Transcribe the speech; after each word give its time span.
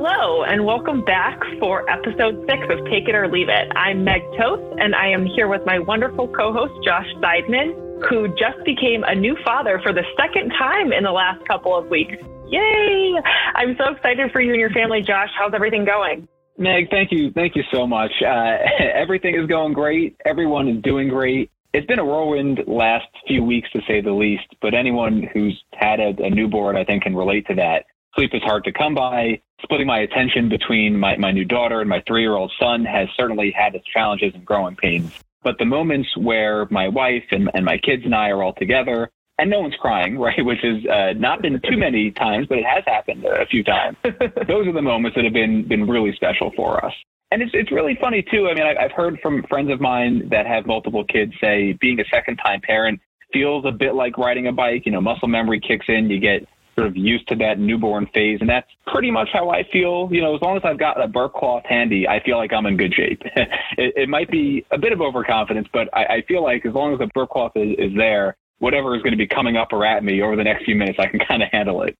Hello, 0.00 0.44
and 0.44 0.64
welcome 0.64 1.04
back 1.04 1.40
for 1.58 1.82
episode 1.90 2.46
six 2.48 2.62
of 2.70 2.84
Take 2.84 3.08
It 3.08 3.16
or 3.16 3.26
Leave 3.26 3.48
It. 3.48 3.72
I'm 3.74 4.04
Meg 4.04 4.22
Toth, 4.38 4.60
and 4.78 4.94
I 4.94 5.08
am 5.08 5.26
here 5.26 5.48
with 5.48 5.62
my 5.66 5.80
wonderful 5.80 6.28
co 6.28 6.52
host, 6.52 6.72
Josh 6.84 7.08
Seidman, 7.16 7.74
who 8.08 8.28
just 8.28 8.64
became 8.64 9.02
a 9.02 9.16
new 9.16 9.36
father 9.44 9.80
for 9.82 9.92
the 9.92 10.04
second 10.16 10.50
time 10.50 10.92
in 10.92 11.02
the 11.02 11.10
last 11.10 11.44
couple 11.48 11.76
of 11.76 11.88
weeks. 11.88 12.14
Yay! 12.46 13.14
I'm 13.56 13.76
so 13.76 13.92
excited 13.92 14.30
for 14.30 14.40
you 14.40 14.52
and 14.52 14.60
your 14.60 14.70
family, 14.70 15.02
Josh. 15.02 15.30
How's 15.36 15.52
everything 15.52 15.84
going? 15.84 16.28
Meg, 16.56 16.90
thank 16.90 17.10
you. 17.10 17.32
Thank 17.32 17.56
you 17.56 17.64
so 17.74 17.84
much. 17.84 18.12
Uh, 18.24 18.56
everything 18.94 19.34
is 19.34 19.48
going 19.48 19.72
great. 19.72 20.16
Everyone 20.24 20.68
is 20.68 20.80
doing 20.80 21.08
great. 21.08 21.50
It's 21.74 21.88
been 21.88 21.98
a 21.98 22.04
whirlwind 22.04 22.60
last 22.68 23.08
few 23.26 23.42
weeks, 23.42 23.68
to 23.72 23.80
say 23.88 24.00
the 24.00 24.12
least, 24.12 24.46
but 24.62 24.74
anyone 24.74 25.28
who's 25.34 25.60
had 25.72 25.98
a, 25.98 26.14
a 26.22 26.30
newborn, 26.30 26.76
I 26.76 26.84
think, 26.84 27.02
can 27.02 27.16
relate 27.16 27.48
to 27.48 27.56
that. 27.56 27.86
Sleep 28.18 28.34
is 28.34 28.42
hard 28.42 28.64
to 28.64 28.72
come 28.72 28.96
by. 28.96 29.40
Splitting 29.62 29.86
my 29.86 30.00
attention 30.00 30.48
between 30.48 30.98
my, 30.98 31.16
my 31.18 31.30
new 31.30 31.44
daughter 31.44 31.80
and 31.80 31.88
my 31.88 32.02
three 32.04 32.22
year 32.22 32.34
old 32.34 32.52
son 32.58 32.84
has 32.84 33.06
certainly 33.16 33.52
had 33.56 33.76
its 33.76 33.86
challenges 33.86 34.34
and 34.34 34.44
growing 34.44 34.74
pains. 34.74 35.12
But 35.44 35.56
the 35.58 35.64
moments 35.64 36.08
where 36.16 36.66
my 36.68 36.88
wife 36.88 37.22
and, 37.30 37.48
and 37.54 37.64
my 37.64 37.78
kids 37.78 38.02
and 38.04 38.12
I 38.12 38.30
are 38.30 38.42
all 38.42 38.54
together, 38.54 39.08
and 39.38 39.48
no 39.48 39.60
one's 39.60 39.76
crying, 39.76 40.18
right, 40.26 40.44
which 40.44 40.58
has 40.64 40.84
uh, 40.84 41.12
not 41.16 41.42
been 41.42 41.60
too 41.70 41.76
many 41.76 42.10
times, 42.10 42.48
but 42.48 42.58
it 42.58 42.64
has 42.64 42.82
happened 42.88 43.24
a 43.24 43.46
few 43.46 43.62
times. 43.62 43.96
Those 44.02 44.66
are 44.66 44.72
the 44.72 44.82
moments 44.82 45.14
that 45.14 45.22
have 45.22 45.32
been 45.32 45.68
been 45.68 45.86
really 45.86 46.12
special 46.16 46.50
for 46.56 46.84
us. 46.84 46.94
And 47.30 47.40
it's 47.40 47.52
it's 47.54 47.70
really 47.70 47.96
funny 48.00 48.24
too. 48.28 48.48
I 48.48 48.54
mean, 48.54 48.64
I, 48.64 48.82
I've 48.82 48.92
heard 48.92 49.20
from 49.22 49.44
friends 49.44 49.70
of 49.70 49.80
mine 49.80 50.28
that 50.30 50.44
have 50.44 50.66
multiple 50.66 51.04
kids 51.04 51.34
say 51.40 51.78
being 51.80 52.00
a 52.00 52.04
second 52.12 52.38
time 52.38 52.62
parent 52.62 53.00
feels 53.32 53.64
a 53.64 53.70
bit 53.70 53.94
like 53.94 54.18
riding 54.18 54.48
a 54.48 54.52
bike. 54.52 54.86
You 54.86 54.90
know, 54.90 55.00
muscle 55.00 55.28
memory 55.28 55.60
kicks 55.60 55.86
in. 55.86 56.10
You 56.10 56.18
get 56.18 56.48
sort 56.78 56.86
of 56.86 56.96
used 56.96 57.26
to 57.28 57.36
that 57.36 57.58
newborn 57.58 58.06
phase. 58.14 58.38
And 58.40 58.48
that's 58.48 58.70
pretty 58.86 59.10
much 59.10 59.28
how 59.32 59.50
I 59.50 59.64
feel. 59.72 60.08
You 60.10 60.22
know, 60.22 60.34
as 60.34 60.42
long 60.42 60.56
as 60.56 60.62
I've 60.64 60.78
got 60.78 61.02
a 61.02 61.08
burp 61.08 61.34
cloth 61.34 61.64
handy, 61.66 62.06
I 62.06 62.22
feel 62.22 62.36
like 62.36 62.52
I'm 62.52 62.66
in 62.66 62.76
good 62.76 62.94
shape. 62.94 63.20
it, 63.76 63.94
it, 63.96 64.08
might 64.08 64.30
be 64.30 64.64
a 64.70 64.78
bit 64.78 64.92
of 64.92 65.00
overconfidence, 65.00 65.68
but 65.72 65.88
I, 65.92 66.04
I 66.04 66.22
feel 66.28 66.42
like 66.42 66.64
as 66.64 66.74
long 66.74 66.92
as 66.92 67.00
the 67.00 67.08
burp 67.14 67.30
cloth 67.30 67.52
is, 67.56 67.74
is 67.78 67.96
there, 67.96 68.36
whatever 68.58 68.94
is 68.96 69.02
going 69.02 69.12
to 69.12 69.18
be 69.18 69.26
coming 69.26 69.56
up 69.56 69.68
or 69.72 69.84
at 69.84 70.02
me 70.02 70.20
over 70.22 70.36
the 70.36 70.44
next 70.44 70.64
few 70.64 70.74
minutes, 70.74 70.98
I 71.00 71.06
can 71.06 71.18
kind 71.28 71.42
of 71.42 71.48
handle 71.50 71.82
it. 71.82 71.96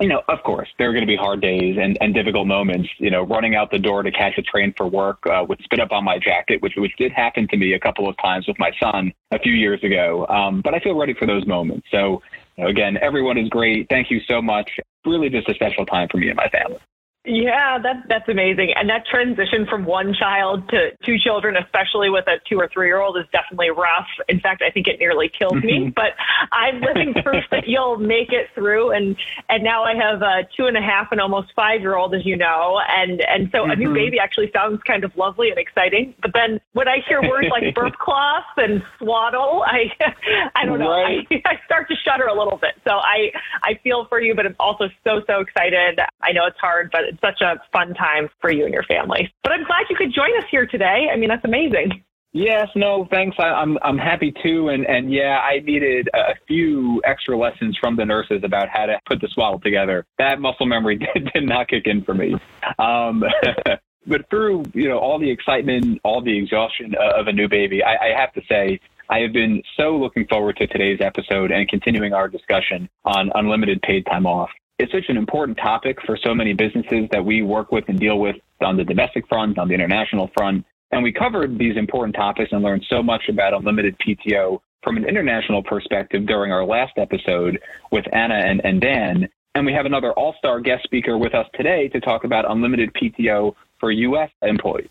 you 0.00 0.08
know, 0.08 0.22
of 0.28 0.42
course, 0.44 0.68
there 0.78 0.88
are 0.88 0.92
going 0.92 1.02
to 1.02 1.06
be 1.06 1.16
hard 1.16 1.40
days 1.40 1.76
and, 1.80 1.96
and 2.00 2.14
difficult 2.14 2.46
moments. 2.46 2.88
You 2.98 3.10
know, 3.10 3.22
running 3.22 3.54
out 3.54 3.70
the 3.70 3.78
door 3.78 4.02
to 4.02 4.10
catch 4.10 4.38
a 4.38 4.42
train 4.42 4.72
for 4.76 4.86
work 4.86 5.18
uh, 5.26 5.44
with 5.46 5.60
spit 5.62 5.80
up 5.80 5.92
on 5.92 6.04
my 6.04 6.18
jacket, 6.18 6.62
which 6.62 6.74
which 6.76 6.92
did 6.96 7.12
happen 7.12 7.48
to 7.48 7.56
me 7.56 7.74
a 7.74 7.78
couple 7.78 8.08
of 8.08 8.16
times 8.18 8.46
with 8.46 8.58
my 8.58 8.70
son 8.80 9.12
a 9.30 9.38
few 9.38 9.52
years 9.52 9.82
ago. 9.82 10.26
Um, 10.28 10.60
but 10.62 10.74
I 10.74 10.80
feel 10.80 10.94
ready 10.94 11.14
for 11.14 11.26
those 11.26 11.46
moments. 11.46 11.86
So, 11.90 12.22
again, 12.58 12.98
everyone 13.00 13.38
is 13.38 13.48
great. 13.48 13.86
Thank 13.88 14.10
you 14.10 14.20
so 14.28 14.42
much. 14.42 14.70
Really, 15.04 15.28
just 15.28 15.48
a 15.48 15.54
special 15.54 15.86
time 15.86 16.08
for 16.10 16.18
me 16.18 16.28
and 16.28 16.36
my 16.36 16.48
family. 16.48 16.78
Yeah, 17.24 17.78
that 17.78 18.02
that's 18.08 18.28
amazing. 18.28 18.72
And 18.74 18.90
that 18.90 19.06
transition 19.06 19.64
from 19.70 19.84
one 19.84 20.12
child 20.12 20.68
to 20.70 20.90
two 21.04 21.18
children, 21.22 21.56
especially 21.56 22.10
with 22.10 22.26
a 22.26 22.40
two 22.48 22.58
or 22.58 22.68
three 22.72 22.88
year 22.88 23.00
old, 23.00 23.16
is 23.16 23.26
definitely 23.30 23.70
rough. 23.70 24.08
In 24.28 24.40
fact, 24.40 24.60
I 24.60 24.70
think 24.70 24.88
it 24.88 24.98
nearly 24.98 25.28
killed 25.28 25.62
me. 25.62 25.78
Mm-hmm. 25.78 25.90
But 25.90 26.14
I'm 26.50 26.80
living 26.80 27.14
proof 27.22 27.44
that 27.52 27.64
you'll 27.68 27.96
make 27.96 28.32
it 28.32 28.48
through. 28.56 28.90
And 28.90 29.16
and 29.48 29.62
now 29.62 29.84
I 29.84 29.94
have 29.94 30.20
a 30.22 30.48
two 30.56 30.66
and 30.66 30.76
a 30.76 30.80
half 30.80 31.12
and 31.12 31.20
almost 31.20 31.52
five 31.54 31.80
year 31.80 31.94
old, 31.94 32.12
as 32.12 32.26
you 32.26 32.36
know. 32.36 32.80
And 32.88 33.20
and 33.20 33.48
so 33.52 33.58
mm-hmm. 33.58 33.70
a 33.70 33.76
new 33.76 33.86
mm-hmm. 33.86 33.94
baby 33.94 34.18
actually 34.18 34.50
sounds 34.52 34.82
kind 34.82 35.04
of 35.04 35.16
lovely 35.16 35.50
and 35.50 35.58
exciting. 35.58 36.16
But 36.20 36.32
then 36.34 36.60
when 36.72 36.88
I 36.88 37.02
hear 37.06 37.22
words 37.22 37.46
like 37.52 37.72
burp 37.76 37.94
cloth 37.98 38.50
and 38.56 38.82
swaddle, 38.98 39.62
I 39.64 39.92
I 40.56 40.64
don't 40.64 40.80
know. 40.80 40.90
Right. 40.90 41.24
I, 41.30 41.52
I 41.52 41.60
start 41.66 41.88
to 41.88 41.94
shudder 42.04 42.26
a 42.26 42.36
little 42.36 42.58
bit. 42.58 42.74
So 42.82 42.94
I 42.94 43.30
I 43.72 43.80
feel 43.82 44.06
for 44.08 44.20
you, 44.20 44.34
but 44.34 44.46
I'm 44.46 44.56
also 44.60 44.88
so 45.04 45.22
so 45.26 45.40
excited. 45.40 45.98
I 46.20 46.32
know 46.32 46.46
it's 46.46 46.58
hard, 46.58 46.90
but 46.92 47.02
it's 47.04 47.20
such 47.20 47.40
a 47.40 47.60
fun 47.72 47.94
time 47.94 48.28
for 48.40 48.50
you 48.52 48.64
and 48.64 48.74
your 48.74 48.82
family. 48.84 49.32
But 49.42 49.52
I'm 49.52 49.64
glad 49.64 49.86
you 49.88 49.96
could 49.96 50.12
join 50.14 50.36
us 50.38 50.44
here 50.50 50.66
today. 50.66 51.08
I 51.12 51.16
mean, 51.16 51.28
that's 51.28 51.44
amazing. 51.44 52.04
Yes, 52.34 52.68
no, 52.74 53.06
thanks. 53.10 53.36
I, 53.38 53.48
am 53.48 53.76
I'm, 53.76 53.78
I'm 53.82 53.98
happy 53.98 54.32
too, 54.42 54.68
and 54.68 54.86
and 54.86 55.12
yeah, 55.12 55.38
I 55.38 55.60
needed 55.60 56.08
a 56.14 56.34
few 56.46 57.02
extra 57.04 57.36
lessons 57.36 57.76
from 57.78 57.96
the 57.96 58.04
nurses 58.04 58.42
about 58.42 58.68
how 58.68 58.86
to 58.86 58.98
put 59.06 59.20
the 59.20 59.28
swaddle 59.28 59.60
together. 59.60 60.06
That 60.18 60.40
muscle 60.40 60.66
memory 60.66 60.96
did, 61.14 61.30
did 61.32 61.44
not 61.44 61.68
kick 61.68 61.86
in 61.86 62.02
for 62.04 62.14
me. 62.14 62.34
Um, 62.78 63.22
but 64.06 64.28
through 64.30 64.64
you 64.74 64.88
know 64.88 64.98
all 64.98 65.18
the 65.18 65.30
excitement, 65.30 66.00
all 66.04 66.22
the 66.22 66.36
exhaustion 66.36 66.94
of 66.94 67.26
a 67.26 67.32
new 67.32 67.48
baby, 67.48 67.82
I, 67.82 68.08
I 68.08 68.18
have 68.18 68.32
to 68.34 68.42
say 68.48 68.80
I 69.12 69.18
have 69.20 69.32
been 69.32 69.62
so 69.76 69.96
looking 69.96 70.26
forward 70.26 70.56
to 70.56 70.66
today's 70.66 71.00
episode 71.02 71.52
and 71.52 71.68
continuing 71.68 72.14
our 72.14 72.28
discussion 72.28 72.88
on 73.04 73.30
unlimited 73.34 73.82
paid 73.82 74.06
time 74.06 74.26
off 74.26 74.48
it's 74.82 74.90
such 74.90 75.08
an 75.08 75.16
important 75.16 75.56
topic 75.58 75.98
for 76.04 76.16
so 76.16 76.34
many 76.34 76.54
businesses 76.54 77.08
that 77.12 77.24
we 77.24 77.42
work 77.42 77.70
with 77.70 77.88
and 77.88 78.00
deal 78.00 78.18
with 78.18 78.36
on 78.60 78.76
the 78.76 78.82
domestic 78.82 79.28
front, 79.28 79.58
on 79.58 79.68
the 79.68 79.74
international 79.74 80.28
front. 80.36 80.64
And 80.90 81.04
we 81.04 81.12
covered 81.12 81.56
these 81.56 81.76
important 81.76 82.16
topics 82.16 82.50
and 82.52 82.62
learned 82.62 82.84
so 82.90 83.00
much 83.00 83.28
about 83.28 83.54
unlimited 83.54 83.96
PTO 83.98 84.60
from 84.82 84.96
an 84.96 85.04
international 85.04 85.62
perspective 85.62 86.26
during 86.26 86.50
our 86.50 86.64
last 86.64 86.94
episode 86.96 87.60
with 87.92 88.04
Anna 88.12 88.34
and, 88.34 88.60
and 88.64 88.80
Dan. 88.80 89.28
And 89.54 89.64
we 89.64 89.72
have 89.72 89.86
another 89.86 90.12
all 90.12 90.34
star 90.38 90.60
guest 90.60 90.82
speaker 90.82 91.16
with 91.16 91.34
us 91.34 91.46
today 91.54 91.88
to 91.88 92.00
talk 92.00 92.24
about 92.24 92.50
unlimited 92.50 92.92
PTO 92.94 93.54
for 93.78 93.92
U.S. 93.92 94.30
employees. 94.42 94.88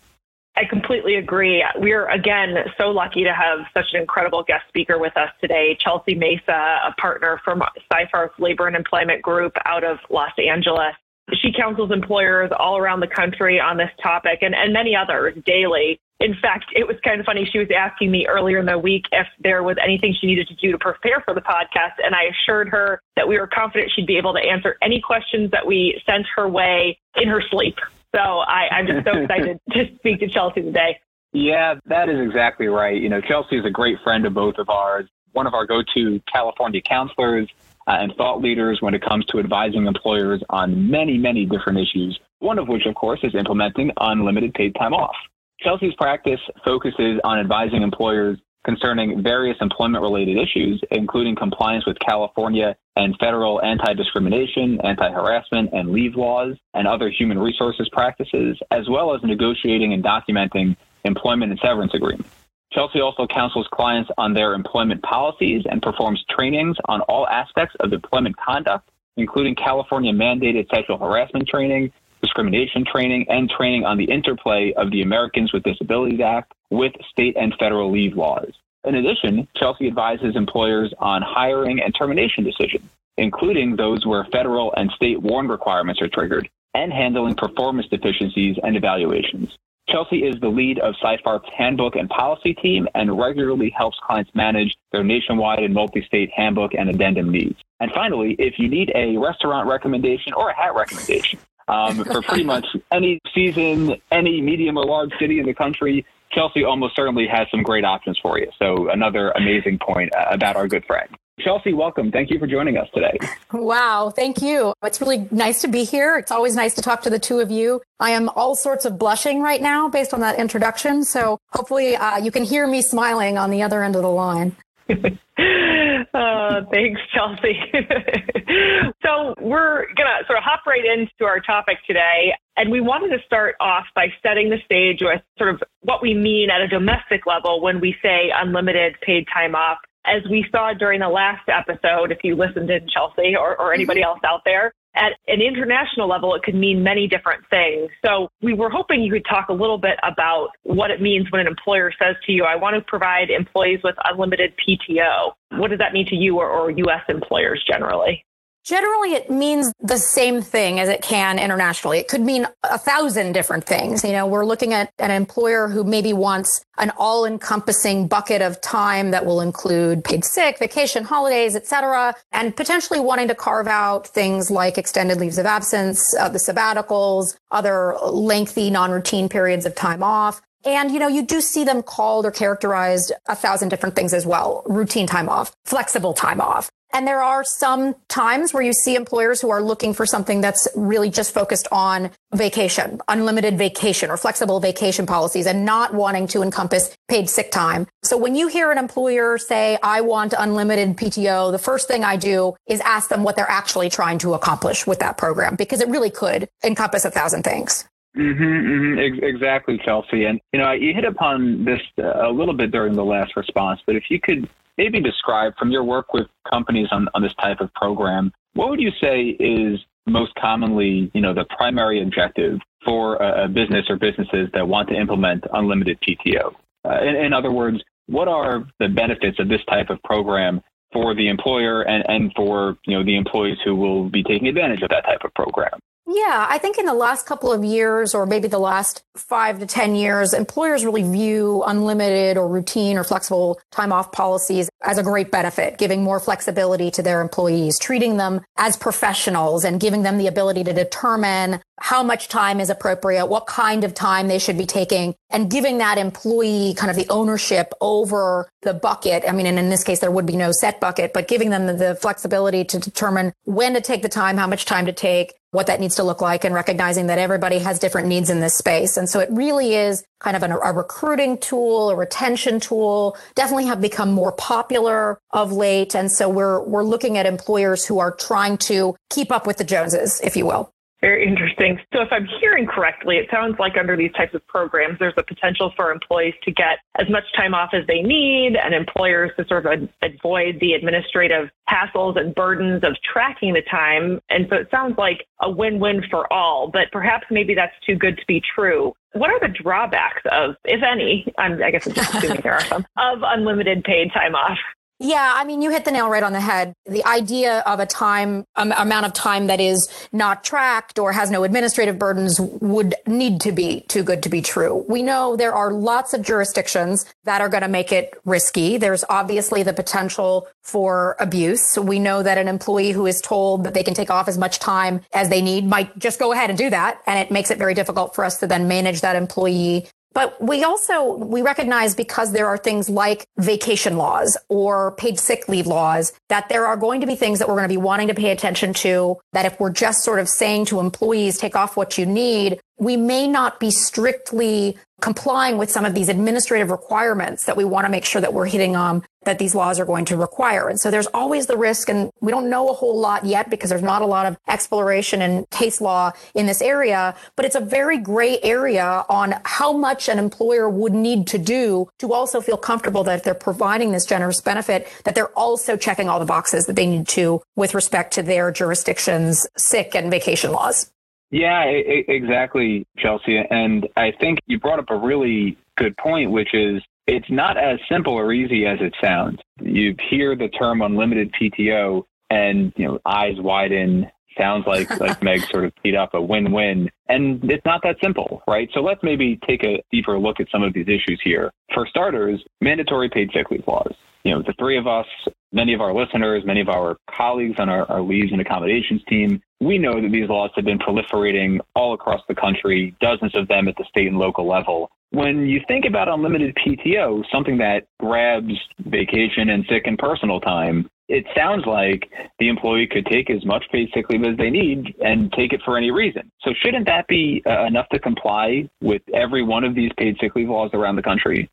I 0.54 0.64
completely 0.66 1.14
agree. 1.16 1.64
We're 1.76 2.08
again 2.08 2.56
so 2.76 2.90
lucky 2.90 3.24
to 3.24 3.32
have 3.32 3.60
such 3.72 3.86
an 3.94 4.00
incredible 4.00 4.42
guest 4.42 4.64
speaker 4.68 4.98
with 4.98 5.16
us 5.16 5.30
today, 5.40 5.76
Chelsea 5.80 6.14
Mesa, 6.14 6.78
a 6.86 6.92
partner 7.00 7.40
from 7.42 7.62
Seyfarth's 7.90 8.38
Labor 8.38 8.66
and 8.66 8.76
Employment 8.76 9.22
Group 9.22 9.54
out 9.64 9.82
of 9.82 9.98
Los 10.10 10.32
Angeles. 10.38 10.94
She 11.34 11.52
counsels 11.52 11.90
employers 11.90 12.50
all 12.58 12.76
around 12.76 13.00
the 13.00 13.06
country 13.06 13.58
on 13.58 13.78
this 13.78 13.90
topic 14.02 14.40
and, 14.42 14.54
and 14.54 14.72
many 14.72 14.94
others 14.94 15.34
daily. 15.46 15.98
In 16.20 16.36
fact, 16.42 16.66
it 16.76 16.86
was 16.86 16.96
kind 17.02 17.18
of 17.18 17.26
funny. 17.26 17.48
She 17.50 17.58
was 17.58 17.68
asking 17.76 18.10
me 18.10 18.26
earlier 18.26 18.58
in 18.58 18.66
the 18.66 18.78
week 18.78 19.06
if 19.10 19.26
there 19.42 19.62
was 19.62 19.76
anything 19.82 20.14
she 20.20 20.26
needed 20.26 20.48
to 20.48 20.54
do 20.56 20.70
to 20.70 20.78
prepare 20.78 21.22
for 21.24 21.34
the 21.34 21.40
podcast. 21.40 21.94
And 22.04 22.14
I 22.14 22.24
assured 22.24 22.68
her 22.68 23.00
that 23.16 23.26
we 23.26 23.38
were 23.38 23.46
confident 23.46 23.90
she'd 23.94 24.06
be 24.06 24.18
able 24.18 24.34
to 24.34 24.40
answer 24.40 24.76
any 24.82 25.00
questions 25.00 25.50
that 25.52 25.66
we 25.66 26.00
sent 26.04 26.26
her 26.36 26.48
way 26.48 26.98
in 27.16 27.28
her 27.28 27.42
sleep. 27.50 27.76
So 28.14 28.20
I, 28.20 28.68
I'm 28.70 28.86
just 28.86 29.04
so 29.04 29.12
excited 29.22 29.60
to 29.72 29.96
speak 29.96 30.20
to 30.20 30.28
Chelsea 30.28 30.62
today. 30.62 31.00
Yeah, 31.32 31.76
that 31.86 32.08
is 32.08 32.20
exactly 32.20 32.66
right. 32.66 33.00
You 33.00 33.08
know, 33.08 33.20
Chelsea 33.20 33.56
is 33.56 33.64
a 33.64 33.70
great 33.70 33.98
friend 34.04 34.26
of 34.26 34.34
both 34.34 34.58
of 34.58 34.68
ours, 34.68 35.08
one 35.32 35.46
of 35.46 35.54
our 35.54 35.66
go 35.66 35.82
to 35.94 36.20
California 36.30 36.82
counselors 36.82 37.48
uh, 37.86 37.96
and 38.00 38.14
thought 38.16 38.40
leaders 38.40 38.80
when 38.80 38.94
it 38.94 39.02
comes 39.02 39.24
to 39.26 39.38
advising 39.38 39.86
employers 39.86 40.42
on 40.50 40.90
many, 40.90 41.16
many 41.16 41.46
different 41.46 41.78
issues, 41.78 42.18
one 42.38 42.58
of 42.58 42.68
which, 42.68 42.86
of 42.86 42.94
course, 42.94 43.20
is 43.22 43.34
implementing 43.34 43.90
unlimited 43.98 44.52
paid 44.54 44.74
time 44.74 44.92
off. 44.92 45.16
Chelsea's 45.60 45.94
practice 45.94 46.40
focuses 46.64 47.20
on 47.24 47.38
advising 47.38 47.82
employers 47.82 48.38
concerning 48.64 49.22
various 49.22 49.56
employment 49.60 50.02
related 50.02 50.36
issues, 50.36 50.80
including 50.90 51.34
compliance 51.34 51.86
with 51.86 51.98
California 51.98 52.76
and 52.96 53.16
federal 53.18 53.62
anti 53.62 53.94
discrimination, 53.94 54.80
anti 54.82 55.10
harassment, 55.10 55.70
and 55.72 55.90
leave 55.90 56.14
laws, 56.14 56.56
and 56.74 56.86
other 56.86 57.10
human 57.10 57.38
resources 57.38 57.88
practices, 57.92 58.58
as 58.70 58.88
well 58.88 59.14
as 59.14 59.22
negotiating 59.22 59.92
and 59.92 60.04
documenting 60.04 60.76
employment 61.04 61.50
and 61.50 61.60
severance 61.60 61.94
agreements. 61.94 62.30
Chelsea 62.72 63.00
also 63.00 63.26
counsels 63.26 63.68
clients 63.72 64.10
on 64.16 64.32
their 64.32 64.54
employment 64.54 65.02
policies 65.02 65.62
and 65.68 65.82
performs 65.82 66.24
trainings 66.30 66.76
on 66.86 67.02
all 67.02 67.28
aspects 67.28 67.74
of 67.80 67.92
employment 67.92 68.36
conduct, 68.36 68.88
including 69.16 69.54
California 69.54 70.12
mandated 70.12 70.68
sexual 70.74 70.96
harassment 70.96 71.46
training, 71.46 71.92
discrimination 72.22 72.84
training, 72.84 73.26
and 73.28 73.50
training 73.50 73.84
on 73.84 73.98
the 73.98 74.04
interplay 74.04 74.72
of 74.76 74.90
the 74.90 75.02
Americans 75.02 75.52
with 75.52 75.62
Disabilities 75.64 76.20
Act 76.20 76.52
with 76.72 76.92
state 77.10 77.36
and 77.36 77.54
federal 77.58 77.92
leave 77.92 78.16
laws. 78.16 78.52
In 78.84 78.96
addition, 78.96 79.46
Chelsea 79.56 79.86
advises 79.86 80.34
employers 80.34 80.92
on 80.98 81.22
hiring 81.22 81.80
and 81.80 81.94
termination 81.94 82.42
decisions, 82.42 82.88
including 83.16 83.76
those 83.76 84.04
where 84.06 84.24
federal 84.32 84.72
and 84.76 84.90
state 84.96 85.20
WARN 85.20 85.48
requirements 85.48 86.00
are 86.02 86.08
triggered, 86.08 86.48
and 86.74 86.92
handling 86.92 87.34
performance 87.34 87.86
deficiencies 87.88 88.56
and 88.62 88.76
evaluations. 88.76 89.56
Chelsea 89.88 90.24
is 90.24 90.40
the 90.40 90.48
lead 90.48 90.78
of 90.78 90.94
Seyfarth's 91.02 91.50
handbook 91.56 91.96
and 91.96 92.08
policy 92.08 92.54
team 92.54 92.88
and 92.94 93.18
regularly 93.18 93.68
helps 93.70 93.98
clients 94.02 94.30
manage 94.34 94.74
their 94.92 95.04
nationwide 95.04 95.58
and 95.58 95.74
multi-state 95.74 96.30
handbook 96.34 96.72
and 96.72 96.88
addendum 96.88 97.30
needs. 97.30 97.58
And 97.80 97.90
finally, 97.92 98.36
if 98.38 98.58
you 98.58 98.68
need 98.68 98.92
a 98.94 99.18
restaurant 99.18 99.68
recommendation 99.68 100.32
or 100.32 100.50
a 100.50 100.56
hat 100.56 100.74
recommendation, 100.74 101.38
um, 101.72 102.04
for 102.04 102.22
pretty 102.22 102.44
much 102.44 102.66
any 102.90 103.18
season, 103.34 104.00
any 104.10 104.40
medium 104.40 104.76
or 104.76 104.84
large 104.84 105.12
city 105.18 105.40
in 105.40 105.46
the 105.46 105.54
country. 105.54 106.04
Chelsea 106.30 106.64
almost 106.64 106.96
certainly 106.96 107.26
has 107.26 107.46
some 107.50 107.62
great 107.62 107.84
options 107.84 108.18
for 108.18 108.38
you. 108.38 108.50
So 108.58 108.88
another 108.88 109.30
amazing 109.32 109.78
point 109.78 110.14
uh, 110.14 110.26
about 110.30 110.56
our 110.56 110.66
good 110.66 110.84
friend. 110.86 111.08
Chelsea, 111.40 111.72
welcome. 111.72 112.12
Thank 112.12 112.30
you 112.30 112.38
for 112.38 112.46
joining 112.46 112.76
us 112.76 112.88
today. 112.94 113.18
Wow, 113.52 114.10
thank 114.10 114.40
you. 114.40 114.72
It's 114.82 115.00
really 115.00 115.28
nice 115.30 115.60
to 115.62 115.68
be 115.68 115.84
here. 115.84 116.16
It's 116.16 116.30
always 116.30 116.56
nice 116.56 116.74
to 116.74 116.82
talk 116.82 117.02
to 117.02 117.10
the 117.10 117.18
two 117.18 117.40
of 117.40 117.50
you. 117.50 117.82
I 118.00 118.10
am 118.10 118.28
all 118.30 118.54
sorts 118.54 118.84
of 118.84 118.98
blushing 118.98 119.42
right 119.42 119.60
now 119.60 119.88
based 119.88 120.14
on 120.14 120.20
that 120.20 120.38
introduction. 120.38 121.04
So 121.04 121.38
hopefully 121.50 121.96
uh, 121.96 122.18
you 122.18 122.30
can 122.30 122.44
hear 122.44 122.66
me 122.66 122.80
smiling 122.80 123.36
on 123.36 123.50
the 123.50 123.62
other 123.62 123.82
end 123.82 123.96
of 123.96 124.02
the 124.02 124.08
line. 124.08 124.56
uh, 126.14 126.62
thanks, 126.70 127.00
Chelsea. 127.14 127.58
so 129.02 129.34
we're 129.40 129.86
going 129.94 130.08
to 130.08 130.26
sort 130.26 130.38
of 130.38 130.44
hop 130.44 130.66
right 130.66 130.84
into 130.84 131.24
our 131.24 131.40
topic 131.40 131.78
today. 131.86 132.32
And 132.56 132.70
we 132.70 132.80
wanted 132.80 133.16
to 133.16 133.22
start 133.24 133.54
off 133.60 133.84
by 133.94 134.08
setting 134.22 134.50
the 134.50 134.58
stage 134.64 134.98
with 135.00 135.22
sort 135.38 135.54
of 135.54 135.62
what 135.80 136.02
we 136.02 136.14
mean 136.14 136.50
at 136.50 136.60
a 136.60 136.68
domestic 136.68 137.26
level 137.26 137.60
when 137.60 137.80
we 137.80 137.96
say 138.02 138.30
unlimited 138.34 138.96
paid 139.00 139.26
time 139.32 139.54
off. 139.54 139.78
As 140.04 140.22
we 140.28 140.44
saw 140.50 140.74
during 140.74 141.00
the 141.00 141.08
last 141.08 141.48
episode, 141.48 142.10
if 142.10 142.18
you 142.24 142.34
listened 142.34 142.70
in 142.70 142.88
Chelsea 142.88 143.36
or, 143.36 143.58
or 143.60 143.72
anybody 143.72 144.00
mm-hmm. 144.00 144.08
else 144.08 144.20
out 144.26 144.42
there, 144.44 144.74
at 144.94 145.12
an 145.26 145.40
international 145.40 146.08
level, 146.08 146.34
it 146.34 146.42
could 146.42 146.54
mean 146.54 146.82
many 146.82 147.06
different 147.06 147.44
things. 147.48 147.90
So 148.04 148.28
we 148.42 148.54
were 148.54 148.70
hoping 148.70 149.02
you 149.02 149.12
could 149.12 149.26
talk 149.28 149.48
a 149.48 149.52
little 149.52 149.78
bit 149.78 149.98
about 150.02 150.50
what 150.64 150.90
it 150.90 151.00
means 151.00 151.30
when 151.30 151.40
an 151.40 151.46
employer 151.46 151.92
says 151.98 152.16
to 152.26 152.32
you, 152.32 152.44
I 152.44 152.56
want 152.56 152.76
to 152.76 152.82
provide 152.82 153.30
employees 153.30 153.80
with 153.82 153.94
unlimited 154.04 154.52
PTO. 154.66 155.32
What 155.52 155.70
does 155.70 155.78
that 155.78 155.92
mean 155.92 156.06
to 156.08 156.16
you 156.16 156.38
or, 156.38 156.48
or 156.48 156.70
U.S. 156.70 157.02
employers 157.08 157.64
generally? 157.66 158.24
Generally, 158.64 159.14
it 159.14 159.28
means 159.28 159.72
the 159.80 159.98
same 159.98 160.40
thing 160.40 160.78
as 160.78 160.88
it 160.88 161.02
can 161.02 161.38
internationally. 161.38 161.98
It 161.98 162.06
could 162.06 162.20
mean 162.20 162.46
a 162.62 162.78
thousand 162.78 163.32
different 163.32 163.64
things. 163.64 164.04
You 164.04 164.12
know, 164.12 164.26
we're 164.26 164.44
looking 164.44 164.72
at 164.72 164.92
an 165.00 165.10
employer 165.10 165.66
who 165.66 165.82
maybe 165.82 166.12
wants 166.12 166.64
an 166.78 166.92
all 166.96 167.24
encompassing 167.24 168.06
bucket 168.06 168.40
of 168.40 168.60
time 168.60 169.10
that 169.10 169.26
will 169.26 169.40
include 169.40 170.04
paid 170.04 170.24
sick, 170.24 170.60
vacation, 170.60 171.02
holidays, 171.02 171.56
et 171.56 171.66
cetera, 171.66 172.14
and 172.30 172.54
potentially 172.56 173.00
wanting 173.00 173.26
to 173.28 173.34
carve 173.34 173.66
out 173.66 174.06
things 174.06 174.48
like 174.48 174.78
extended 174.78 175.18
leaves 175.18 175.38
of 175.38 175.46
absence, 175.46 176.14
uh, 176.20 176.28
the 176.28 176.38
sabbaticals, 176.38 177.36
other 177.50 177.96
lengthy 178.00 178.70
non-routine 178.70 179.28
periods 179.28 179.66
of 179.66 179.74
time 179.74 180.04
off. 180.04 180.40
And, 180.64 180.92
you 180.92 181.00
know, 181.00 181.08
you 181.08 181.26
do 181.26 181.40
see 181.40 181.64
them 181.64 181.82
called 181.82 182.24
or 182.24 182.30
characterized 182.30 183.12
a 183.26 183.34
thousand 183.34 183.70
different 183.70 183.96
things 183.96 184.14
as 184.14 184.24
well. 184.24 184.62
Routine 184.66 185.08
time 185.08 185.28
off, 185.28 185.50
flexible 185.64 186.14
time 186.14 186.40
off, 186.40 186.70
and 186.92 187.06
there 187.06 187.22
are 187.22 187.44
some 187.44 187.94
times 188.08 188.52
where 188.52 188.62
you 188.62 188.72
see 188.72 188.94
employers 188.94 189.40
who 189.40 189.50
are 189.50 189.62
looking 189.62 189.94
for 189.94 190.06
something 190.06 190.40
that's 190.40 190.68
really 190.76 191.10
just 191.10 191.32
focused 191.32 191.68
on 191.72 192.10
vacation, 192.34 193.00
unlimited 193.08 193.56
vacation 193.56 194.10
or 194.10 194.16
flexible 194.16 194.60
vacation 194.60 195.06
policies 195.06 195.46
and 195.46 195.64
not 195.64 195.94
wanting 195.94 196.26
to 196.28 196.42
encompass 196.42 196.96
paid 197.08 197.28
sick 197.28 197.50
time. 197.50 197.86
So 198.02 198.16
when 198.16 198.34
you 198.34 198.48
hear 198.48 198.70
an 198.70 198.78
employer 198.78 199.38
say, 199.38 199.78
I 199.82 200.00
want 200.00 200.34
unlimited 200.38 200.96
PTO, 200.96 201.50
the 201.52 201.58
first 201.58 201.88
thing 201.88 202.04
I 202.04 202.16
do 202.16 202.54
is 202.68 202.80
ask 202.80 203.08
them 203.08 203.22
what 203.22 203.36
they're 203.36 203.50
actually 203.50 203.90
trying 203.90 204.18
to 204.18 204.34
accomplish 204.34 204.86
with 204.86 204.98
that 205.00 205.16
program 205.16 205.56
because 205.56 205.80
it 205.80 205.88
really 205.88 206.10
could 206.10 206.48
encompass 206.64 207.04
a 207.04 207.10
thousand 207.10 207.42
things. 207.42 207.86
Mm-hmm, 208.16 208.42
mm-hmm, 208.44 209.24
exactly, 209.24 209.80
Chelsea. 209.82 210.26
And, 210.26 210.38
you 210.52 210.58
know, 210.58 210.72
you 210.72 210.92
hit 210.92 211.04
upon 211.04 211.64
this 211.64 211.80
a 211.96 212.30
little 212.30 212.52
bit 212.52 212.70
during 212.70 212.94
the 212.94 213.04
last 213.04 213.36
response, 213.36 213.80
but 213.86 213.96
if 213.96 214.10
you 214.10 214.20
could 214.20 214.48
maybe 214.78 215.00
describe 215.00 215.56
from 215.58 215.70
your 215.70 215.84
work 215.84 216.12
with 216.12 216.26
companies 216.50 216.88
on, 216.90 217.08
on 217.14 217.22
this 217.22 217.34
type 217.34 217.60
of 217.60 217.72
program, 217.74 218.32
what 218.54 218.70
would 218.70 218.80
you 218.80 218.90
say 219.00 219.36
is 219.40 219.80
most 220.06 220.34
commonly, 220.34 221.10
you 221.14 221.20
know, 221.20 221.32
the 221.34 221.44
primary 221.56 222.02
objective 222.02 222.58
for 222.84 223.16
a, 223.16 223.48
business 223.48 223.86
or 223.88 223.96
businesses 223.96 224.48
that 224.52 224.66
want 224.66 224.88
to 224.88 224.94
implement 224.94 225.44
unlimited 225.52 225.98
PTO? 226.00 226.54
Uh, 226.84 227.00
in, 227.02 227.14
in 227.16 227.32
other 227.32 227.52
words, 227.52 227.78
what 228.06 228.28
are 228.28 228.64
the 228.80 228.88
benefits 228.88 229.38
of 229.38 229.48
this 229.48 229.64
type 229.68 229.90
of 229.90 230.02
program 230.02 230.60
for 230.92 231.14
the 231.14 231.28
employer 231.28 231.82
and, 231.82 232.04
and 232.08 232.32
for 232.36 232.76
you 232.86 232.96
know 232.96 233.04
the 233.04 233.16
employees 233.16 233.56
who 233.64 233.74
will 233.74 234.08
be 234.08 234.22
taking 234.22 234.48
advantage 234.48 234.82
of 234.82 234.90
that 234.90 235.04
type 235.04 235.20
of 235.24 235.32
program? 235.34 235.78
Yeah, 236.14 236.46
I 236.46 236.58
think 236.58 236.76
in 236.76 236.84
the 236.84 236.92
last 236.92 237.24
couple 237.24 237.50
of 237.50 237.64
years, 237.64 238.14
or 238.14 238.26
maybe 238.26 238.46
the 238.46 238.58
last 238.58 239.02
five 239.16 239.58
to 239.60 239.66
10 239.66 239.94
years, 239.94 240.34
employers 240.34 240.84
really 240.84 241.02
view 241.02 241.62
unlimited 241.66 242.36
or 242.36 242.46
routine 242.48 242.98
or 242.98 243.04
flexible 243.04 243.58
time 243.70 243.94
off 243.94 244.12
policies 244.12 244.68
as 244.82 244.98
a 244.98 245.02
great 245.02 245.30
benefit, 245.30 245.78
giving 245.78 246.02
more 246.02 246.20
flexibility 246.20 246.90
to 246.90 247.02
their 247.02 247.22
employees, 247.22 247.78
treating 247.78 248.18
them 248.18 248.42
as 248.58 248.76
professionals 248.76 249.64
and 249.64 249.80
giving 249.80 250.02
them 250.02 250.18
the 250.18 250.26
ability 250.26 250.62
to 250.64 250.74
determine 250.74 251.60
how 251.80 252.02
much 252.02 252.28
time 252.28 252.60
is 252.60 252.68
appropriate, 252.68 253.26
what 253.26 253.46
kind 253.46 253.82
of 253.82 253.94
time 253.94 254.28
they 254.28 254.38
should 254.38 254.58
be 254.58 254.66
taking, 254.66 255.14
and 255.30 255.50
giving 255.50 255.78
that 255.78 255.96
employee 255.96 256.74
kind 256.76 256.90
of 256.90 256.96
the 256.96 257.06
ownership 257.08 257.72
over 257.80 258.50
the 258.62 258.74
bucket. 258.74 259.24
I 259.26 259.32
mean, 259.32 259.46
and 259.46 259.58
in 259.58 259.70
this 259.70 259.82
case, 259.82 260.00
there 260.00 260.10
would 260.10 260.26
be 260.26 260.36
no 260.36 260.52
set 260.52 260.78
bucket, 260.78 261.14
but 261.14 261.26
giving 261.26 261.48
them 261.48 261.66
the, 261.66 261.72
the 261.72 261.94
flexibility 261.94 262.64
to 262.66 262.78
determine 262.78 263.32
when 263.44 263.72
to 263.72 263.80
take 263.80 264.02
the 264.02 264.08
time, 264.10 264.36
how 264.36 264.46
much 264.46 264.66
time 264.66 264.84
to 264.86 264.92
take, 264.92 265.34
what 265.52 265.66
that 265.66 265.80
needs 265.80 265.94
to 265.96 266.02
look 266.02 266.20
like 266.20 266.44
and 266.44 266.54
recognizing 266.54 267.06
that 267.06 267.18
everybody 267.18 267.58
has 267.58 267.78
different 267.78 268.08
needs 268.08 268.30
in 268.30 268.40
this 268.40 268.56
space. 268.56 268.96
And 268.96 269.08
so 269.08 269.20
it 269.20 269.28
really 269.30 269.74
is 269.74 270.02
kind 270.18 270.34
of 270.36 270.42
an, 270.42 270.50
a 270.50 270.72
recruiting 270.72 271.38
tool, 271.38 271.90
a 271.90 271.96
retention 271.96 272.58
tool, 272.58 273.16
definitely 273.34 273.66
have 273.66 273.80
become 273.80 274.12
more 274.12 274.32
popular 274.32 275.18
of 275.30 275.52
late. 275.52 275.94
And 275.94 276.10
so 276.10 276.28
we're, 276.28 276.62
we're 276.62 276.84
looking 276.84 277.18
at 277.18 277.26
employers 277.26 277.84
who 277.84 277.98
are 277.98 278.12
trying 278.12 278.56
to 278.58 278.96
keep 279.10 279.30
up 279.30 279.46
with 279.46 279.58
the 279.58 279.64
Joneses, 279.64 280.20
if 280.24 280.36
you 280.36 280.46
will. 280.46 280.72
Very 281.02 281.26
interesting. 281.26 281.80
So, 281.92 282.00
if 282.00 282.08
I'm 282.12 282.28
hearing 282.40 282.64
correctly, 282.64 283.16
it 283.16 283.26
sounds 283.28 283.58
like 283.58 283.72
under 283.76 283.96
these 283.96 284.12
types 284.12 284.34
of 284.34 284.46
programs, 284.46 285.00
there's 285.00 285.14
a 285.16 285.22
potential 285.24 285.72
for 285.74 285.90
employees 285.90 286.34
to 286.44 286.52
get 286.52 286.78
as 286.94 287.10
much 287.10 287.24
time 287.36 287.54
off 287.54 287.70
as 287.72 287.84
they 287.88 288.02
need 288.02 288.54
and 288.54 288.72
employers 288.72 289.32
to 289.36 289.44
sort 289.48 289.66
of 289.66 289.88
avoid 290.00 290.60
the 290.60 290.74
administrative 290.74 291.50
hassles 291.68 292.16
and 292.16 292.32
burdens 292.36 292.84
of 292.84 292.94
tracking 293.02 293.52
the 293.52 293.62
time. 293.68 294.20
And 294.30 294.46
so 294.48 294.56
it 294.56 294.68
sounds 294.70 294.96
like 294.96 295.26
a 295.40 295.50
win 295.50 295.80
win 295.80 296.04
for 296.08 296.32
all, 296.32 296.70
but 296.72 296.92
perhaps 296.92 297.26
maybe 297.32 297.52
that's 297.52 297.74
too 297.84 297.96
good 297.96 298.16
to 298.18 298.26
be 298.28 298.40
true. 298.54 298.94
What 299.12 299.30
are 299.30 299.40
the 299.40 299.52
drawbacks 299.52 300.22
of, 300.30 300.54
if 300.64 300.82
any, 300.84 301.26
I'm, 301.36 301.60
I 301.60 301.72
guess 301.72 301.86
I'm 301.86 301.94
just 301.94 302.14
assuming 302.14 302.42
there 302.42 302.54
are 302.54 302.64
some, 302.64 302.86
of 302.96 303.18
unlimited 303.22 303.82
paid 303.82 304.12
time 304.12 304.36
off? 304.36 304.58
Yeah, 305.02 305.32
I 305.34 305.42
mean, 305.42 305.62
you 305.62 305.70
hit 305.70 305.84
the 305.84 305.90
nail 305.90 306.08
right 306.08 306.22
on 306.22 306.32
the 306.32 306.40
head. 306.40 306.74
The 306.86 307.04
idea 307.04 307.64
of 307.66 307.80
a 307.80 307.86
time, 307.86 308.44
um, 308.54 308.72
amount 308.76 309.04
of 309.04 309.12
time 309.12 309.48
that 309.48 309.60
is 309.60 309.88
not 310.12 310.44
tracked 310.44 310.96
or 310.96 311.10
has 311.10 311.28
no 311.28 311.42
administrative 311.42 311.98
burdens 311.98 312.40
would 312.40 312.94
need 313.08 313.40
to 313.40 313.50
be 313.50 313.80
too 313.88 314.04
good 314.04 314.22
to 314.22 314.28
be 314.28 314.40
true. 314.40 314.84
We 314.88 315.02
know 315.02 315.34
there 315.34 315.54
are 315.54 315.72
lots 315.72 316.14
of 316.14 316.22
jurisdictions 316.22 317.04
that 317.24 317.40
are 317.40 317.48
going 317.48 317.64
to 317.64 317.68
make 317.68 317.90
it 317.90 318.14
risky. 318.24 318.76
There's 318.76 319.04
obviously 319.08 319.64
the 319.64 319.72
potential 319.72 320.46
for 320.62 321.16
abuse. 321.18 321.76
We 321.76 321.98
know 321.98 322.22
that 322.22 322.38
an 322.38 322.46
employee 322.46 322.92
who 322.92 323.06
is 323.06 323.20
told 323.20 323.64
that 323.64 323.74
they 323.74 323.82
can 323.82 323.94
take 323.94 324.08
off 324.08 324.28
as 324.28 324.38
much 324.38 324.60
time 324.60 325.00
as 325.12 325.28
they 325.30 325.42
need 325.42 325.64
might 325.64 325.98
just 325.98 326.20
go 326.20 326.30
ahead 326.30 326.48
and 326.48 326.56
do 326.56 326.70
that. 326.70 327.00
And 327.08 327.18
it 327.18 327.32
makes 327.32 327.50
it 327.50 327.58
very 327.58 327.74
difficult 327.74 328.14
for 328.14 328.24
us 328.24 328.38
to 328.38 328.46
then 328.46 328.68
manage 328.68 329.00
that 329.00 329.16
employee 329.16 329.88
but 330.14 330.40
we 330.42 330.64
also, 330.64 331.14
we 331.14 331.42
recognize 331.42 331.94
because 331.94 332.32
there 332.32 332.46
are 332.46 332.58
things 332.58 332.88
like 332.88 333.26
vacation 333.38 333.96
laws 333.96 334.36
or 334.48 334.92
paid 334.92 335.18
sick 335.18 335.48
leave 335.48 335.66
laws 335.66 336.12
that 336.28 336.48
there 336.48 336.66
are 336.66 336.76
going 336.76 337.00
to 337.00 337.06
be 337.06 337.14
things 337.14 337.38
that 337.38 337.48
we're 337.48 337.54
going 337.54 337.68
to 337.68 337.72
be 337.72 337.76
wanting 337.76 338.08
to 338.08 338.14
pay 338.14 338.30
attention 338.30 338.72
to 338.74 339.18
that 339.32 339.46
if 339.46 339.58
we're 339.60 339.70
just 339.70 340.02
sort 340.02 340.18
of 340.18 340.28
saying 340.28 340.66
to 340.66 340.80
employees, 340.80 341.38
take 341.38 341.56
off 341.56 341.76
what 341.76 341.98
you 341.98 342.06
need, 342.06 342.60
we 342.78 342.96
may 342.96 343.28
not 343.28 343.60
be 343.60 343.70
strictly 343.70 344.76
complying 345.02 345.58
with 345.58 345.70
some 345.70 345.84
of 345.84 345.94
these 345.94 346.08
administrative 346.08 346.70
requirements 346.70 347.44
that 347.44 347.56
we 347.56 347.64
want 347.64 347.84
to 347.84 347.90
make 347.90 348.04
sure 348.04 348.20
that 348.20 348.32
we're 348.32 348.46
hitting 348.46 348.76
on 348.76 349.04
that 349.24 349.38
these 349.38 349.54
laws 349.54 349.78
are 349.78 349.84
going 349.84 350.04
to 350.04 350.16
require. 350.16 350.68
And 350.68 350.80
so 350.80 350.90
there's 350.90 351.08
always 351.08 351.46
the 351.46 351.56
risk, 351.56 351.88
and 351.88 352.10
we 352.20 352.30
don't 352.30 352.48
know 352.48 352.68
a 352.68 352.72
whole 352.72 352.98
lot 352.98 353.24
yet 353.24 353.50
because 353.50 353.70
there's 353.70 353.82
not 353.82 354.02
a 354.02 354.06
lot 354.06 354.26
of 354.26 354.38
exploration 354.48 355.20
and 355.20 355.48
case 355.50 355.80
law 355.80 356.12
in 356.34 356.46
this 356.46 356.62
area, 356.62 357.16
but 357.36 357.44
it's 357.44 357.56
a 357.56 357.60
very 357.60 357.98
gray 357.98 358.40
area 358.42 359.04
on 359.08 359.34
how 359.44 359.72
much 359.72 360.08
an 360.08 360.18
employer 360.18 360.68
would 360.68 360.94
need 360.94 361.26
to 361.28 361.38
do 361.38 361.88
to 361.98 362.12
also 362.12 362.40
feel 362.40 362.56
comfortable 362.56 363.02
that 363.04 363.18
if 363.18 363.24
they're 363.24 363.34
providing 363.34 363.90
this 363.90 364.06
generous 364.06 364.40
benefit, 364.40 364.88
that 365.04 365.14
they're 365.16 365.36
also 365.38 365.76
checking 365.76 366.08
all 366.08 366.20
the 366.20 366.24
boxes 366.24 366.66
that 366.66 366.76
they 366.76 366.86
need 366.86 367.08
to 367.08 367.42
with 367.56 367.74
respect 367.74 368.14
to 368.14 368.22
their 368.22 368.52
jurisdiction's 368.52 369.46
sick 369.56 369.96
and 369.96 370.10
vacation 370.10 370.52
laws. 370.52 370.91
Yeah, 371.32 371.62
exactly, 371.64 372.86
Chelsea. 372.98 373.38
And 373.38 373.88
I 373.96 374.12
think 374.20 374.38
you 374.46 374.60
brought 374.60 374.78
up 374.78 374.90
a 374.90 374.96
really 374.96 375.56
good 375.78 375.96
point, 375.96 376.30
which 376.30 376.52
is 376.52 376.82
it's 377.06 377.30
not 377.30 377.56
as 377.56 377.78
simple 377.90 378.12
or 378.12 378.34
easy 378.34 378.66
as 378.66 378.78
it 378.82 378.94
sounds. 379.02 379.38
You 379.58 379.96
hear 380.10 380.36
the 380.36 380.48
term 380.48 380.82
unlimited 380.82 381.32
PTO 381.32 382.04
and, 382.28 382.70
you 382.76 382.86
know, 382.86 382.98
eyes 383.06 383.36
widen, 383.38 384.10
sounds 384.36 384.66
like, 384.66 384.90
like 385.00 385.22
Meg 385.22 385.40
sort 385.50 385.64
of 385.64 385.72
teed 385.82 385.94
up 385.94 386.12
a 386.12 386.20
win-win. 386.20 386.90
And 387.08 387.50
it's 387.50 387.64
not 387.64 387.80
that 387.82 387.96
simple, 388.02 388.42
right? 388.46 388.68
So 388.74 388.80
let's 388.80 389.02
maybe 389.02 389.38
take 389.48 389.64
a 389.64 389.82
deeper 389.90 390.18
look 390.18 390.38
at 390.38 390.48
some 390.52 390.62
of 390.62 390.74
these 390.74 390.86
issues 390.86 391.18
here. 391.24 391.50
For 391.72 391.86
starters, 391.86 392.42
mandatory 392.60 393.08
paid 393.08 393.30
sick 393.32 393.50
leave 393.50 393.64
laws. 393.66 393.94
You 394.24 394.34
know, 394.34 394.42
the 394.42 394.54
three 394.58 394.78
of 394.78 394.86
us, 394.86 395.06
many 395.50 395.72
of 395.74 395.80
our 395.80 395.92
listeners, 395.94 396.44
many 396.44 396.60
of 396.60 396.68
our 396.68 396.96
colleagues 397.10 397.56
on 397.58 397.68
our, 397.68 397.90
our 397.90 398.02
leaves 398.02 398.32
and 398.32 398.40
accommodations 398.40 399.02
team 399.08 399.42
we 399.62 399.78
know 399.78 400.00
that 400.00 400.10
these 400.10 400.28
laws 400.28 400.50
have 400.56 400.64
been 400.64 400.78
proliferating 400.78 401.60
all 401.76 401.94
across 401.94 402.20
the 402.28 402.34
country, 402.34 402.94
dozens 403.00 403.34
of 403.36 403.46
them 403.46 403.68
at 403.68 403.76
the 403.76 403.84
state 403.88 404.08
and 404.08 404.18
local 404.18 404.46
level. 404.48 404.90
When 405.10 405.46
you 405.46 405.60
think 405.68 405.84
about 405.84 406.08
unlimited 406.08 406.56
PTO, 406.56 407.22
something 407.30 407.58
that 407.58 407.84
grabs 408.00 408.54
vacation 408.86 409.50
and 409.50 409.64
sick 409.68 409.82
and 409.86 409.96
personal 409.98 410.40
time, 410.40 410.88
it 411.08 411.26
sounds 411.36 411.64
like 411.66 412.10
the 412.38 412.48
employee 412.48 412.88
could 412.90 413.06
take 413.06 413.30
as 413.30 413.44
much 413.44 413.64
paid 413.70 413.90
sick 413.94 414.08
leave 414.08 414.24
as 414.24 414.36
they 414.36 414.50
need 414.50 414.96
and 415.04 415.30
take 415.32 415.52
it 415.52 415.60
for 415.64 415.76
any 415.76 415.90
reason. 415.90 416.30
So 416.40 416.52
shouldn't 416.62 416.86
that 416.86 417.06
be 417.06 417.42
uh, 417.46 417.66
enough 417.66 417.88
to 417.90 417.98
comply 417.98 418.68
with 418.80 419.02
every 419.14 419.44
one 419.44 419.62
of 419.62 419.74
these 419.74 419.90
paid 419.98 420.16
sick 420.20 420.34
leave 420.34 420.48
laws 420.48 420.70
around 420.72 420.96
the 420.96 421.02
country? 421.02 421.50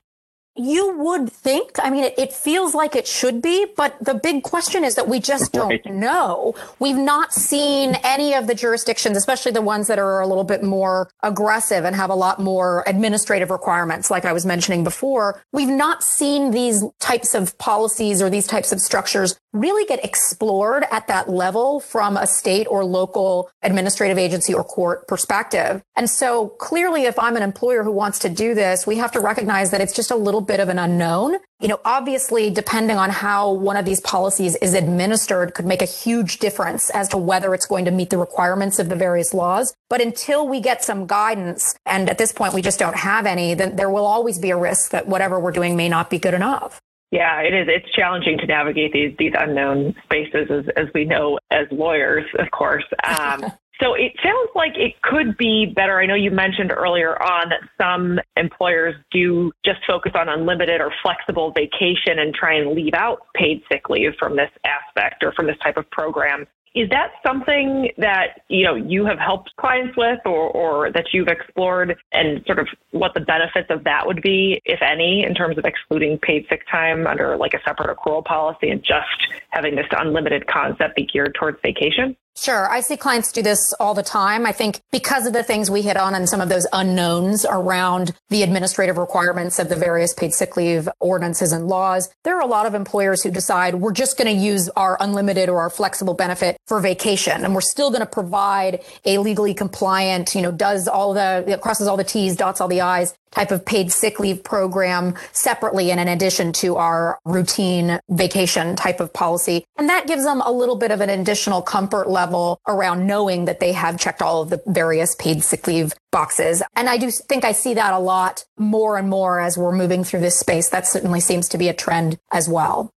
You 0.55 0.97
would 0.97 1.31
think. 1.31 1.71
I 1.81 1.89
mean, 1.89 2.03
it, 2.03 2.15
it, 2.17 2.33
feels 2.33 2.75
like 2.75 2.95
it 2.95 3.07
should 3.07 3.41
be, 3.41 3.67
but 3.77 3.95
the 4.03 4.13
big 4.13 4.43
question 4.43 4.83
is 4.83 4.95
that 4.95 5.07
we 5.07 5.19
just 5.19 5.53
don't 5.53 5.69
right. 5.69 5.85
know. 5.85 6.53
We've 6.79 6.97
not 6.97 7.33
seen 7.33 7.95
any 8.03 8.33
of 8.33 8.47
the 8.47 8.55
jurisdictions, 8.55 9.15
especially 9.15 9.51
the 9.51 9.61
ones 9.61 9.87
that 9.87 9.99
are 9.99 10.19
a 10.19 10.27
little 10.27 10.43
bit 10.43 10.63
more 10.63 11.09
aggressive 11.23 11.85
and 11.85 11.95
have 11.95 12.09
a 12.09 12.15
lot 12.15 12.39
more 12.39 12.83
administrative 12.87 13.51
requirements, 13.51 14.11
like 14.11 14.25
I 14.25 14.33
was 14.33 14.45
mentioning 14.45 14.83
before. 14.83 15.41
We've 15.53 15.69
not 15.69 16.03
seen 16.03 16.51
these 16.51 16.83
types 16.99 17.35
of 17.35 17.57
policies 17.57 18.21
or 18.21 18.29
these 18.29 18.47
types 18.47 18.71
of 18.71 18.81
structures 18.81 19.39
really 19.53 19.85
get 19.85 20.03
explored 20.03 20.85
at 20.91 21.07
that 21.07 21.29
level 21.29 21.79
from 21.79 22.17
a 22.17 22.27
state 22.27 22.67
or 22.69 22.85
local 22.85 23.49
administrative 23.63 24.17
agency 24.17 24.53
or 24.53 24.63
court 24.63 25.07
perspective. 25.07 25.81
And 25.95 26.09
so 26.09 26.49
clearly, 26.49 27.05
if 27.05 27.17
I'm 27.17 27.35
an 27.35 27.43
employer 27.43 27.83
who 27.83 27.91
wants 27.91 28.19
to 28.19 28.29
do 28.29 28.53
this, 28.53 28.85
we 28.85 28.97
have 28.97 29.11
to 29.13 29.19
recognize 29.19 29.71
that 29.71 29.81
it's 29.81 29.93
just 29.93 30.11
a 30.11 30.15
little 30.39 30.55
bit 30.55 30.61
of 30.61 30.69
an 30.69 30.79
unknown. 30.79 31.35
You 31.59 31.67
know, 31.67 31.79
obviously, 31.83 32.49
depending 32.49 32.97
on 32.97 33.09
how 33.09 33.51
one 33.51 33.75
of 33.75 33.83
these 33.83 33.99
policies 34.01 34.55
is 34.57 34.73
administered 34.73 35.53
could 35.53 35.65
make 35.65 35.81
a 35.81 35.85
huge 35.85 36.39
difference 36.39 36.89
as 36.91 37.09
to 37.09 37.17
whether 37.17 37.53
it's 37.53 37.65
going 37.65 37.85
to 37.85 37.91
meet 37.91 38.09
the 38.09 38.17
requirements 38.17 38.79
of 38.79 38.87
the 38.87 38.95
various 38.95 39.33
laws. 39.33 39.73
But 39.89 40.01
until 40.01 40.47
we 40.47 40.61
get 40.61 40.83
some 40.83 41.07
guidance, 41.07 41.75
and 41.85 42.09
at 42.09 42.17
this 42.17 42.31
point 42.31 42.53
we 42.53 42.61
just 42.61 42.79
don't 42.79 42.95
have 42.95 43.25
any, 43.25 43.53
then 43.53 43.75
there 43.75 43.89
will 43.89 44.05
always 44.05 44.39
be 44.39 44.51
a 44.51 44.57
risk 44.57 44.91
that 44.91 45.07
whatever 45.07 45.39
we're 45.39 45.51
doing 45.51 45.75
may 45.75 45.89
not 45.89 46.09
be 46.09 46.19
good 46.19 46.33
enough. 46.33 46.79
Yeah, 47.11 47.41
it 47.41 47.53
is. 47.53 47.67
It's 47.67 47.91
challenging 47.93 48.37
to 48.37 48.45
navigate 48.45 48.93
these 48.93 49.15
these 49.17 49.33
unknown 49.37 49.95
spaces, 50.03 50.47
as, 50.49 50.65
as 50.77 50.85
we 50.93 51.05
know 51.05 51.39
as 51.51 51.65
lawyers, 51.71 52.25
of 52.37 52.49
course. 52.51 52.85
Um, 53.03 53.51
so 53.81 53.93
it 53.93 54.13
sounds 54.21 54.49
like 54.55 54.73
it 54.75 55.01
could 55.01 55.37
be 55.37 55.65
better. 55.65 55.99
I 55.99 56.05
know 56.05 56.15
you 56.15 56.31
mentioned 56.31 56.71
earlier 56.71 57.21
on 57.21 57.49
that 57.49 57.61
some 57.81 58.19
employers 58.35 58.95
do 59.11 59.51
just 59.63 59.79
focus 59.87 60.11
on 60.15 60.27
unlimited 60.27 60.81
or 60.81 60.91
flexible 61.01 61.51
vacation 61.51 62.19
and 62.19 62.33
try 62.33 62.55
and 62.55 62.71
leave 62.71 62.93
out 62.93 63.19
paid 63.35 63.61
sick 63.71 63.89
leave 63.89 64.11
from 64.19 64.35
this 64.35 64.51
aspect 64.65 65.23
or 65.23 65.31
from 65.31 65.47
this 65.47 65.57
type 65.63 65.77
of 65.77 65.89
program. 65.91 66.45
Is 66.75 66.87
that 66.89 67.13
something 67.25 67.89
that 67.97 68.41
you 68.47 68.63
know 68.63 68.75
you 68.75 69.03
have 69.05 69.17
helped 69.17 69.55
clients 69.59 69.97
with, 69.97 70.19
or, 70.25 70.49
or 70.51 70.91
that 70.91 71.07
you've 71.11 71.27
explored, 71.27 71.97
and 72.11 72.43
sort 72.45 72.59
of 72.59 72.67
what 72.91 73.13
the 73.15 73.21
benefits 73.21 73.67
of 73.71 73.83
that 73.85 74.05
would 74.05 74.21
be, 74.21 74.61
if 74.65 74.79
any, 74.81 75.23
in 75.23 75.33
terms 75.33 75.57
of 75.57 75.65
excluding 75.65 76.19
paid 76.19 76.45
sick 76.47 76.61
time 76.71 77.07
under 77.07 77.35
like 77.37 77.55
a 77.55 77.59
separate 77.65 77.95
accrual 77.95 78.23
policy 78.23 78.69
and 78.69 78.83
just 78.83 79.33
having 79.49 79.75
this 79.75 79.87
unlimited 79.97 80.45
concept 80.45 80.95
be 80.95 81.07
geared 81.11 81.33
towards 81.39 81.57
vacation? 81.63 82.15
Sure. 82.39 82.71
I 82.71 82.79
see 82.79 82.95
clients 82.95 83.33
do 83.33 83.41
this 83.41 83.59
all 83.81 83.93
the 83.93 84.01
time. 84.01 84.45
I 84.45 84.53
think 84.53 84.79
because 84.93 85.25
of 85.25 85.33
the 85.33 85.43
things 85.43 85.69
we 85.69 85.81
hit 85.81 85.97
on 85.97 86.15
and 86.15 86.29
some 86.29 86.39
of 86.39 86.47
those 86.47 86.65
unknowns 86.71 87.45
around 87.45 88.13
the 88.29 88.43
administrative 88.43 88.97
requirements 88.97 89.59
of 89.59 89.67
the 89.67 89.75
various 89.75 90.13
paid 90.13 90.33
sick 90.33 90.55
leave 90.55 90.87
ordinances 91.01 91.51
and 91.51 91.67
laws, 91.67 92.09
there 92.23 92.37
are 92.37 92.41
a 92.41 92.47
lot 92.47 92.65
of 92.65 92.75
employers 92.75 93.23
who 93.23 93.29
decide 93.29 93.75
we're 93.75 93.91
just 93.91 94.17
going 94.17 94.33
to 94.33 94.41
use 94.41 94.69
our 94.77 94.95
unlimited 95.01 95.49
or 95.49 95.59
our 95.59 95.69
flexible 95.69 96.13
benefit 96.13 96.55
for 96.65 96.79
vacation. 96.79 97.43
And 97.43 97.53
we're 97.53 97.59
still 97.59 97.89
going 97.89 97.99
to 97.99 98.05
provide 98.05 98.85
a 99.03 99.17
legally 99.17 99.53
compliant, 99.53 100.33
you 100.33 100.41
know, 100.41 100.53
does 100.53 100.87
all 100.87 101.13
the, 101.13 101.59
crosses 101.61 101.89
all 101.89 101.97
the 101.97 102.05
T's, 102.05 102.37
dots 102.37 102.61
all 102.61 102.69
the 102.69 102.79
I's 102.79 103.13
type 103.31 103.51
of 103.51 103.65
paid 103.65 103.91
sick 103.91 104.19
leave 104.19 104.43
program 104.43 105.15
separately 105.31 105.91
and 105.91 105.99
in 105.99 106.07
addition 106.07 106.51
to 106.53 106.75
our 106.75 107.19
routine 107.25 107.99
vacation 108.09 108.75
type 108.75 108.99
of 108.99 109.13
policy. 109.13 109.65
And 109.77 109.89
that 109.89 110.07
gives 110.07 110.23
them 110.23 110.41
a 110.41 110.51
little 110.51 110.75
bit 110.75 110.91
of 110.91 111.01
an 111.01 111.09
additional 111.09 111.61
comfort 111.61 112.09
level 112.09 112.59
around 112.67 113.05
knowing 113.05 113.45
that 113.45 113.59
they 113.59 113.73
have 113.73 113.99
checked 113.99 114.21
all 114.21 114.41
of 114.41 114.49
the 114.49 114.61
various 114.67 115.15
paid 115.15 115.43
sick 115.43 115.67
leave 115.67 115.93
boxes. 116.11 116.63
And 116.75 116.89
I 116.89 116.97
do 116.97 117.11
think 117.11 117.45
I 117.45 117.51
see 117.51 117.73
that 117.75 117.93
a 117.93 117.99
lot 117.99 118.45
more 118.57 118.97
and 118.97 119.09
more 119.09 119.39
as 119.39 119.57
we're 119.57 119.75
moving 119.75 120.03
through 120.03 120.21
this 120.21 120.39
space. 120.39 120.69
That 120.69 120.87
certainly 120.87 121.19
seems 121.19 121.47
to 121.49 121.57
be 121.57 121.69
a 121.69 121.73
trend 121.73 122.19
as 122.31 122.49
well. 122.49 122.91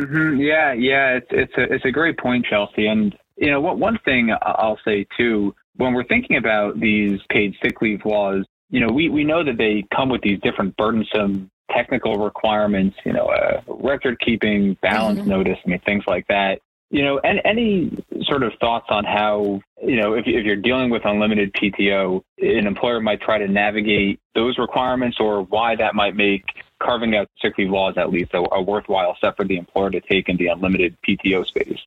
Mm-hmm. 0.00 0.40
Yeah, 0.40 0.72
yeah, 0.72 1.16
it's 1.16 1.26
it's 1.30 1.52
a 1.56 1.74
it's 1.74 1.84
a 1.84 1.90
great 1.90 2.18
point, 2.18 2.46
Chelsea. 2.48 2.86
And 2.86 3.14
you 3.36 3.50
know, 3.50 3.60
what 3.60 3.78
one 3.78 3.98
thing 4.04 4.34
I'll 4.42 4.78
say 4.84 5.06
too, 5.16 5.54
when 5.76 5.92
we're 5.92 6.04
thinking 6.04 6.36
about 6.36 6.80
these 6.80 7.20
paid 7.30 7.54
sick 7.62 7.80
leave 7.82 8.04
laws, 8.04 8.44
you 8.72 8.80
know, 8.80 8.88
we, 8.88 9.10
we 9.10 9.22
know 9.22 9.44
that 9.44 9.58
they 9.58 9.84
come 9.94 10.08
with 10.08 10.22
these 10.22 10.40
different 10.40 10.76
burdensome 10.76 11.50
technical 11.70 12.16
requirements, 12.16 12.96
you 13.04 13.12
know, 13.12 13.26
uh, 13.26 13.60
record 13.68 14.18
keeping, 14.18 14.76
balance 14.80 15.20
mm-hmm. 15.20 15.28
notice, 15.28 15.58
I 15.64 15.68
mean, 15.68 15.80
things 15.80 16.04
like 16.06 16.26
that. 16.28 16.60
You 16.90 17.02
know, 17.02 17.20
and 17.22 17.40
any 17.44 18.04
sort 18.22 18.42
of 18.42 18.52
thoughts 18.60 18.86
on 18.90 19.04
how, 19.04 19.60
you 19.82 19.96
know, 19.96 20.14
if, 20.14 20.24
if 20.26 20.44
you're 20.44 20.56
dealing 20.56 20.90
with 20.90 21.02
unlimited 21.04 21.52
PTO, 21.54 22.22
an 22.38 22.66
employer 22.66 23.00
might 23.00 23.20
try 23.20 23.38
to 23.38 23.48
navigate 23.48 24.20
those 24.34 24.58
requirements 24.58 25.18
or 25.20 25.42
why 25.42 25.76
that 25.76 25.94
might 25.94 26.16
make 26.16 26.44
carving 26.82 27.14
out 27.14 27.28
sick 27.40 27.56
leave 27.58 27.70
laws 27.70 27.94
at 27.96 28.10
least 28.10 28.32
a, 28.34 28.42
a 28.54 28.60
worthwhile 28.60 29.14
step 29.16 29.36
for 29.36 29.44
the 29.44 29.56
employer 29.56 29.90
to 29.90 30.00
take 30.00 30.28
in 30.28 30.36
the 30.36 30.48
unlimited 30.48 30.96
PTO 31.06 31.46
space. 31.46 31.78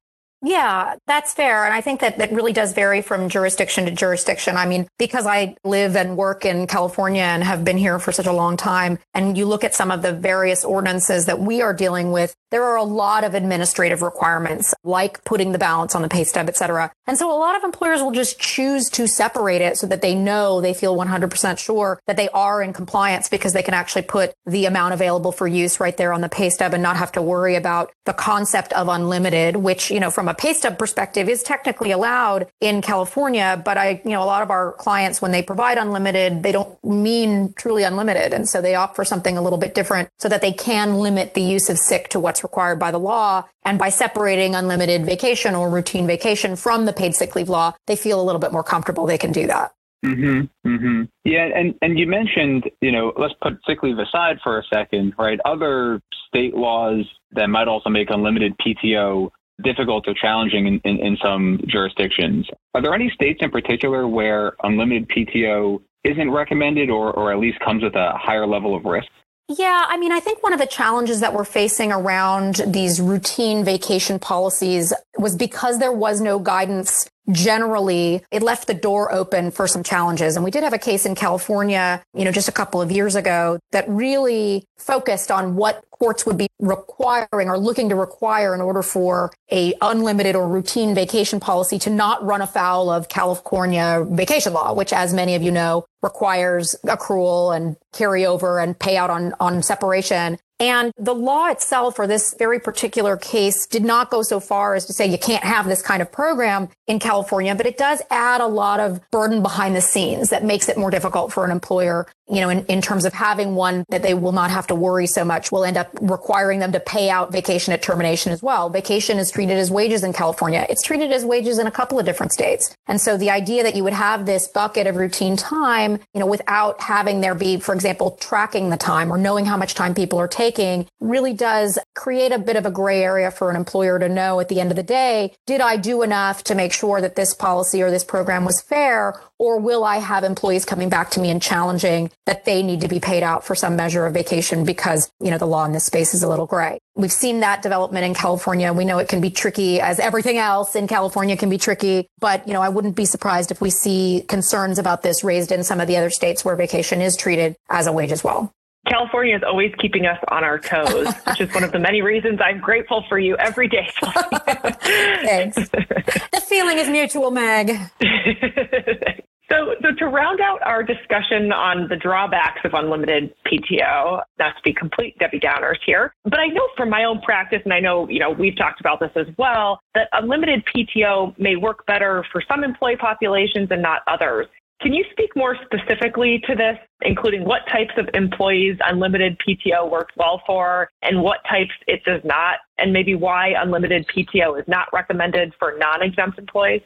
Yeah, 0.45 0.97
that's 1.07 1.33
fair. 1.33 1.65
And 1.65 1.73
I 1.73 1.81
think 1.81 2.01
that 2.01 2.19
that 2.19 2.31
really 2.31 2.53
does 2.53 2.73
vary 2.73 3.01
from 3.01 3.29
jurisdiction 3.29 3.85
to 3.85 3.91
jurisdiction. 3.91 4.57
I 4.57 4.67
mean, 4.67 4.87
because 4.99 5.25
I 5.25 5.55
live 5.63 5.95
and 5.95 6.15
work 6.15 6.45
in 6.45 6.67
California 6.67 7.23
and 7.23 7.43
have 7.43 7.65
been 7.65 7.79
here 7.79 7.97
for 7.97 8.11
such 8.11 8.27
a 8.27 8.31
long 8.31 8.55
time, 8.55 8.99
and 9.15 9.35
you 9.35 9.47
look 9.47 9.63
at 9.63 9.73
some 9.73 9.89
of 9.89 10.03
the 10.03 10.13
various 10.13 10.63
ordinances 10.63 11.25
that 11.25 11.39
we 11.39 11.63
are 11.63 11.73
dealing 11.73 12.11
with, 12.11 12.35
there 12.51 12.63
are 12.63 12.77
a 12.77 12.83
lot 12.83 13.23
of 13.23 13.33
administrative 13.33 14.03
requirements, 14.03 14.71
like 14.83 15.23
putting 15.23 15.51
the 15.51 15.57
balance 15.57 15.95
on 15.95 16.03
the 16.03 16.09
pay 16.09 16.23
stub, 16.23 16.47
et 16.47 16.55
cetera. 16.55 16.91
And 17.07 17.17
so 17.17 17.35
a 17.35 17.39
lot 17.39 17.57
of 17.57 17.63
employers 17.63 18.03
will 18.03 18.11
just 18.11 18.39
choose 18.39 18.87
to 18.91 19.07
separate 19.07 19.61
it 19.61 19.77
so 19.77 19.87
that 19.87 20.03
they 20.03 20.13
know 20.13 20.61
they 20.61 20.75
feel 20.75 20.95
100% 20.95 21.57
sure 21.57 21.99
that 22.05 22.17
they 22.17 22.29
are 22.29 22.61
in 22.61 22.71
compliance 22.71 23.29
because 23.29 23.53
they 23.53 23.63
can 23.63 23.73
actually 23.73 24.03
put 24.03 24.35
the 24.45 24.65
amount 24.65 24.93
available 24.93 25.31
for 25.31 25.47
use 25.47 25.79
right 25.79 25.97
there 25.97 26.13
on 26.13 26.21
the 26.21 26.29
pay 26.29 26.51
stub 26.51 26.75
and 26.75 26.83
not 26.83 26.97
have 26.97 27.11
to 27.13 27.21
worry 27.21 27.55
about 27.55 27.91
the 28.05 28.13
concept 28.13 28.73
of 28.73 28.87
unlimited, 28.89 29.55
which, 29.55 29.89
you 29.89 29.99
know, 29.99 30.11
from 30.11 30.27
a 30.27 30.34
pay 30.35 30.53
stub 30.53 30.77
perspective 30.77 31.29
is 31.29 31.43
technically 31.43 31.91
allowed 31.91 32.47
in 32.61 32.81
California. 32.81 33.61
But 33.63 33.77
I, 33.77 34.01
you 34.03 34.11
know, 34.11 34.23
a 34.23 34.25
lot 34.25 34.41
of 34.41 34.49
our 34.49 34.73
clients, 34.73 35.21
when 35.21 35.31
they 35.31 35.41
provide 35.41 35.77
unlimited, 35.77 36.43
they 36.43 36.51
don't 36.51 36.83
mean 36.83 37.53
truly 37.53 37.83
unlimited. 37.83 38.33
And 38.33 38.47
so 38.47 38.61
they 38.61 38.75
opt 38.75 38.95
for 38.95 39.05
something 39.05 39.37
a 39.37 39.41
little 39.41 39.59
bit 39.59 39.73
different 39.73 40.09
so 40.19 40.29
that 40.29 40.41
they 40.41 40.51
can 40.51 40.95
limit 40.95 41.33
the 41.33 41.41
use 41.41 41.69
of 41.69 41.77
sick 41.77 42.09
to 42.09 42.19
what's 42.19 42.43
required 42.43 42.79
by 42.79 42.91
the 42.91 42.99
law. 42.99 43.45
And 43.63 43.79
by 43.79 43.89
separating 43.89 44.55
unlimited 44.55 45.05
vacation 45.05 45.55
or 45.55 45.69
routine 45.69 46.07
vacation 46.07 46.55
from 46.55 46.85
the 46.85 46.93
paid 46.93 47.15
sick 47.15 47.35
leave 47.35 47.49
law, 47.49 47.73
they 47.87 47.95
feel 47.95 48.21
a 48.21 48.23
little 48.23 48.39
bit 48.39 48.51
more 48.51 48.63
comfortable 48.63 49.05
they 49.05 49.17
can 49.17 49.31
do 49.31 49.47
that. 49.47 49.71
Mm-hmm. 50.05 50.69
Mm-hmm. 50.69 51.03
Yeah, 51.23 51.49
and 51.55 51.73
and 51.81 51.97
you 51.97 52.05
mentioned, 52.05 52.69
you 52.81 52.91
know, 52.91 53.11
let's 53.17 53.33
put 53.41 53.53
sick 53.67 53.81
leave 53.81 53.97
aside 53.97 54.37
for 54.43 54.59
a 54.59 54.63
second, 54.71 55.13
right? 55.17 55.39
Other 55.45 55.99
state 56.27 56.53
laws 56.53 57.05
that 57.31 57.47
might 57.47 57.67
also 57.67 57.89
make 57.89 58.09
unlimited 58.09 58.53
PTO 58.59 59.31
difficult 59.63 60.07
or 60.07 60.13
challenging 60.13 60.67
in, 60.67 60.81
in, 60.83 60.99
in 60.99 61.17
some 61.23 61.61
jurisdictions. 61.67 62.47
Are 62.73 62.81
there 62.81 62.93
any 62.93 63.09
states 63.09 63.39
in 63.41 63.51
particular 63.51 64.07
where 64.07 64.53
unlimited 64.63 65.09
PTO 65.09 65.81
isn't 66.03 66.31
recommended 66.31 66.89
or, 66.89 67.11
or 67.13 67.31
at 67.31 67.39
least 67.39 67.59
comes 67.59 67.83
with 67.83 67.95
a 67.95 68.13
higher 68.17 68.45
level 68.45 68.75
of 68.75 68.85
risk? 68.85 69.07
Yeah, 69.47 69.85
I 69.87 69.97
mean, 69.97 70.11
I 70.11 70.19
think 70.19 70.41
one 70.41 70.53
of 70.53 70.59
the 70.59 70.65
challenges 70.65 71.19
that 71.19 71.33
we're 71.33 71.45
facing 71.45 71.91
around 71.91 72.63
these 72.65 72.99
routine 72.99 73.63
vacation 73.63 74.17
policies 74.17 74.91
was 75.17 75.35
because 75.35 75.77
there 75.77 75.91
was 75.91 76.19
no 76.19 76.39
guidance 76.39 77.07
generally 77.31 78.23
it 78.31 78.43
left 78.43 78.67
the 78.67 78.73
door 78.73 79.11
open 79.13 79.51
for 79.51 79.67
some 79.67 79.83
challenges. 79.83 80.35
And 80.35 80.43
we 80.43 80.51
did 80.51 80.63
have 80.63 80.73
a 80.73 80.79
case 80.79 81.05
in 81.05 81.15
California, 81.15 82.03
you 82.13 82.25
know, 82.25 82.31
just 82.31 82.47
a 82.47 82.51
couple 82.51 82.81
of 82.81 82.91
years 82.91 83.15
ago 83.15 83.59
that 83.71 83.87
really 83.87 84.65
focused 84.77 85.31
on 85.31 85.55
what 85.55 85.83
courts 85.91 86.25
would 86.25 86.37
be 86.37 86.47
requiring 86.59 87.49
or 87.49 87.57
looking 87.57 87.89
to 87.89 87.95
require 87.95 88.53
in 88.53 88.61
order 88.61 88.81
for 88.81 89.31
a 89.51 89.73
unlimited 89.81 90.35
or 90.35 90.47
routine 90.47 90.93
vacation 90.93 91.39
policy 91.39 91.79
to 91.79 91.89
not 91.89 92.23
run 92.23 92.41
afoul 92.41 92.89
of 92.89 93.07
California 93.07 94.05
vacation 94.09 94.53
law, 94.53 94.73
which 94.73 94.91
as 94.91 95.13
many 95.13 95.35
of 95.35 95.41
you 95.41 95.51
know 95.51 95.85
requires 96.03 96.75
accrual 96.85 97.55
and 97.55 97.77
carryover 97.93 98.61
and 98.61 98.77
payout 98.77 99.09
on, 99.09 99.33
on 99.39 99.63
separation. 99.63 100.37
And 100.59 100.93
the 100.97 101.13
law 101.13 101.47
itself 101.47 101.97
for 101.97 102.07
this 102.07 102.33
very 102.39 102.59
particular 102.59 103.17
case 103.17 103.67
did 103.67 103.83
not 103.83 104.09
go 104.09 104.21
so 104.21 104.39
far 104.39 104.73
as 104.75 104.85
to 104.85 104.93
say 104.93 105.05
you 105.05 105.17
can't 105.17 105.43
have 105.43 105.67
this 105.67 105.81
kind 105.81 106.01
of 106.01 106.11
program 106.11 106.69
in 106.87 106.99
California, 106.99 107.53
but 107.55 107.65
it 107.65 107.77
does 107.77 108.01
add 108.09 108.39
a 108.39 108.47
lot 108.47 108.79
of 108.79 109.01
burden 109.11 109.41
behind 109.41 109.75
the 109.75 109.81
scenes 109.81 110.29
that 110.29 110.45
makes 110.45 110.69
it 110.69 110.77
more 110.77 110.89
difficult 110.89 111.33
for 111.33 111.43
an 111.43 111.51
employer, 111.51 112.07
you 112.29 112.39
know, 112.39 112.47
in, 112.47 112.65
in 112.67 112.81
terms 112.81 113.03
of 113.03 113.11
having 113.11 113.55
one 113.55 113.83
that 113.89 114.01
they 114.01 114.13
will 114.13 114.31
not 114.31 114.49
have 114.49 114.65
to 114.67 114.75
worry 114.75 115.07
so 115.07 115.25
much 115.25 115.51
will 115.51 115.65
end 115.65 115.75
up 115.75 115.89
requiring 115.99 116.59
them 116.59 116.71
to 116.71 116.79
pay 116.79 117.09
out 117.09 117.33
vacation 117.33 117.73
at 117.73 117.81
termination 117.81 118.31
as 118.31 118.41
well. 118.41 118.69
Vacation 118.69 119.17
is 119.17 119.31
treated 119.31 119.57
as 119.57 119.69
wages 119.69 120.05
in 120.05 120.13
California. 120.13 120.65
It's 120.69 120.83
treated 120.83 121.11
as 121.11 121.25
wages 121.25 121.59
in 121.59 121.67
a 121.67 121.71
couple 121.71 121.99
of 121.99 122.05
different 122.05 122.31
states. 122.31 122.73
And 122.87 123.01
so 123.01 123.17
the 123.17 123.29
idea 123.29 123.63
that 123.63 123.75
you 123.75 123.83
would 123.83 123.93
have 123.93 124.25
this 124.25 124.47
bucket 124.47 124.87
of 124.87 124.95
routine 124.95 125.35
time, 125.35 125.99
you 126.13 126.21
know, 126.21 126.25
without 126.25 126.79
having 126.79 127.19
there 127.19 127.35
be, 127.35 127.57
for 127.59 127.75
example, 127.75 128.11
tracking 128.21 128.69
the 128.69 128.77
time 128.77 129.11
or 129.11 129.17
knowing 129.17 129.43
how 129.43 129.57
much 129.57 129.73
time 129.73 129.93
people 129.93 130.17
are 130.17 130.29
taking 130.29 130.44
taking 130.45 130.87
really 130.99 131.33
does 131.33 131.79
create 131.95 132.31
a 132.31 132.37
bit 132.39 132.55
of 132.55 132.65
a 132.65 132.71
gray 132.71 133.03
area 133.03 133.31
for 133.31 133.49
an 133.49 133.55
employer 133.55 133.97
to 133.97 134.07
know 134.07 134.39
at 134.39 134.47
the 134.47 134.59
end 134.59 134.71
of 134.71 134.77
the 134.77 134.83
day, 134.83 135.33
did 135.47 135.61
I 135.61 135.77
do 135.77 136.03
enough 136.03 136.43
to 136.45 136.55
make 136.55 136.73
sure 136.73 137.01
that 137.01 137.15
this 137.15 137.33
policy 137.33 137.81
or 137.81 137.89
this 137.89 138.03
program 138.03 138.45
was 138.45 138.61
fair? 138.61 139.19
Or 139.39 139.59
will 139.59 139.83
I 139.83 139.97
have 139.97 140.23
employees 140.23 140.63
coming 140.63 140.87
back 140.87 141.09
to 141.11 141.19
me 141.19 141.29
and 141.29 141.41
challenging 141.41 142.11
that 142.25 142.45
they 142.45 142.63
need 142.63 142.81
to 142.81 142.87
be 142.87 142.99
paid 142.99 143.23
out 143.23 143.43
for 143.43 143.55
some 143.55 143.75
measure 143.75 144.05
of 144.05 144.13
vacation 144.13 144.65
because, 144.65 145.11
you 145.19 145.31
know, 145.31 145.37
the 145.37 145.47
law 145.47 145.65
in 145.65 145.73
this 145.73 145.85
space 145.85 146.13
is 146.13 146.23
a 146.23 146.29
little 146.29 146.45
gray. 146.45 146.77
We've 146.95 147.11
seen 147.11 147.41
that 147.41 147.61
development 147.61 148.05
in 148.05 148.13
California. 148.13 148.71
We 148.71 148.85
know 148.85 148.99
it 148.99 149.09
can 149.09 149.19
be 149.19 149.29
tricky 149.29 149.81
as 149.81 149.99
everything 149.99 150.37
else 150.37 150.75
in 150.75 150.87
California 150.87 151.35
can 151.35 151.49
be 151.49 151.57
tricky. 151.57 152.07
But, 152.19 152.47
you 152.47 152.53
know, 152.53 152.61
I 152.61 152.69
wouldn't 152.69 152.95
be 152.95 153.05
surprised 153.05 153.51
if 153.51 153.59
we 153.59 153.69
see 153.69 154.23
concerns 154.29 154.79
about 154.79 155.01
this 155.01 155.23
raised 155.23 155.51
in 155.51 155.63
some 155.63 155.81
of 155.81 155.87
the 155.87 155.97
other 155.97 156.09
states 156.09 156.45
where 156.45 156.55
vacation 156.55 157.01
is 157.01 157.17
treated 157.17 157.55
as 157.69 157.87
a 157.87 157.91
wage 157.91 158.13
as 158.13 158.23
well. 158.23 158.53
California 158.87 159.35
is 159.35 159.43
always 159.43 159.73
keeping 159.79 160.05
us 160.05 160.17
on 160.29 160.43
our 160.43 160.59
toes, 160.59 161.07
which 161.27 161.41
is 161.41 161.53
one 161.53 161.63
of 161.63 161.71
the 161.71 161.79
many 161.79 162.01
reasons 162.01 162.39
I'm 162.43 162.59
grateful 162.59 163.03
for 163.09 163.19
you 163.19 163.35
every 163.37 163.67
day. 163.67 163.89
Thanks. 164.01 165.55
The 165.55 166.43
feeling 166.47 166.77
is 166.77 166.89
mutual, 166.89 167.31
Meg. 167.31 167.71
So, 169.49 169.75
so 169.81 169.93
to 169.99 170.05
round 170.07 170.41
out 170.41 170.59
our 170.63 170.81
discussion 170.81 171.51
on 171.51 171.87
the 171.87 171.95
drawbacks 171.95 172.61
of 172.63 172.73
unlimited 172.73 173.33
PTO, 173.45 174.21
not 174.39 174.55
to 174.55 174.61
be 174.63 174.73
complete 174.73 175.17
Debbie 175.19 175.39
Downers 175.39 175.77
here, 175.85 176.13
but 176.23 176.39
I 176.39 176.47
know 176.47 176.67
from 176.75 176.89
my 176.89 177.03
own 177.03 177.21
practice, 177.21 177.61
and 177.63 177.73
I 177.73 177.79
know, 177.79 178.09
you 178.09 178.19
know, 178.19 178.31
we've 178.31 178.57
talked 178.57 178.79
about 178.79 178.99
this 178.99 179.11
as 179.15 179.27
well, 179.37 179.79
that 179.93 180.09
unlimited 180.13 180.63
PTO 180.65 181.37
may 181.37 181.55
work 181.55 181.85
better 181.85 182.25
for 182.31 182.41
some 182.47 182.63
employee 182.63 182.97
populations 182.97 183.67
and 183.69 183.81
not 183.81 184.01
others. 184.07 184.47
Can 184.81 184.93
you 184.93 185.05
speak 185.11 185.29
more 185.35 185.57
specifically 185.65 186.41
to 186.47 186.55
this, 186.55 186.77
including 187.01 187.45
what 187.45 187.61
types 187.71 187.93
of 187.97 188.09
employees 188.13 188.77
unlimited 188.85 189.37
PTO 189.39 189.89
works 189.89 190.13
well 190.17 190.41
for 190.45 190.89
and 191.01 191.21
what 191.21 191.39
types 191.49 191.71
it 191.87 192.03
does 192.03 192.21
not, 192.25 192.57
and 192.77 192.91
maybe 192.91 193.15
why 193.15 193.53
unlimited 193.57 194.05
PTO 194.07 194.59
is 194.59 194.67
not 194.67 194.87
recommended 194.91 195.53
for 195.59 195.77
non 195.77 196.01
exempt 196.01 196.37
employees? 196.37 196.81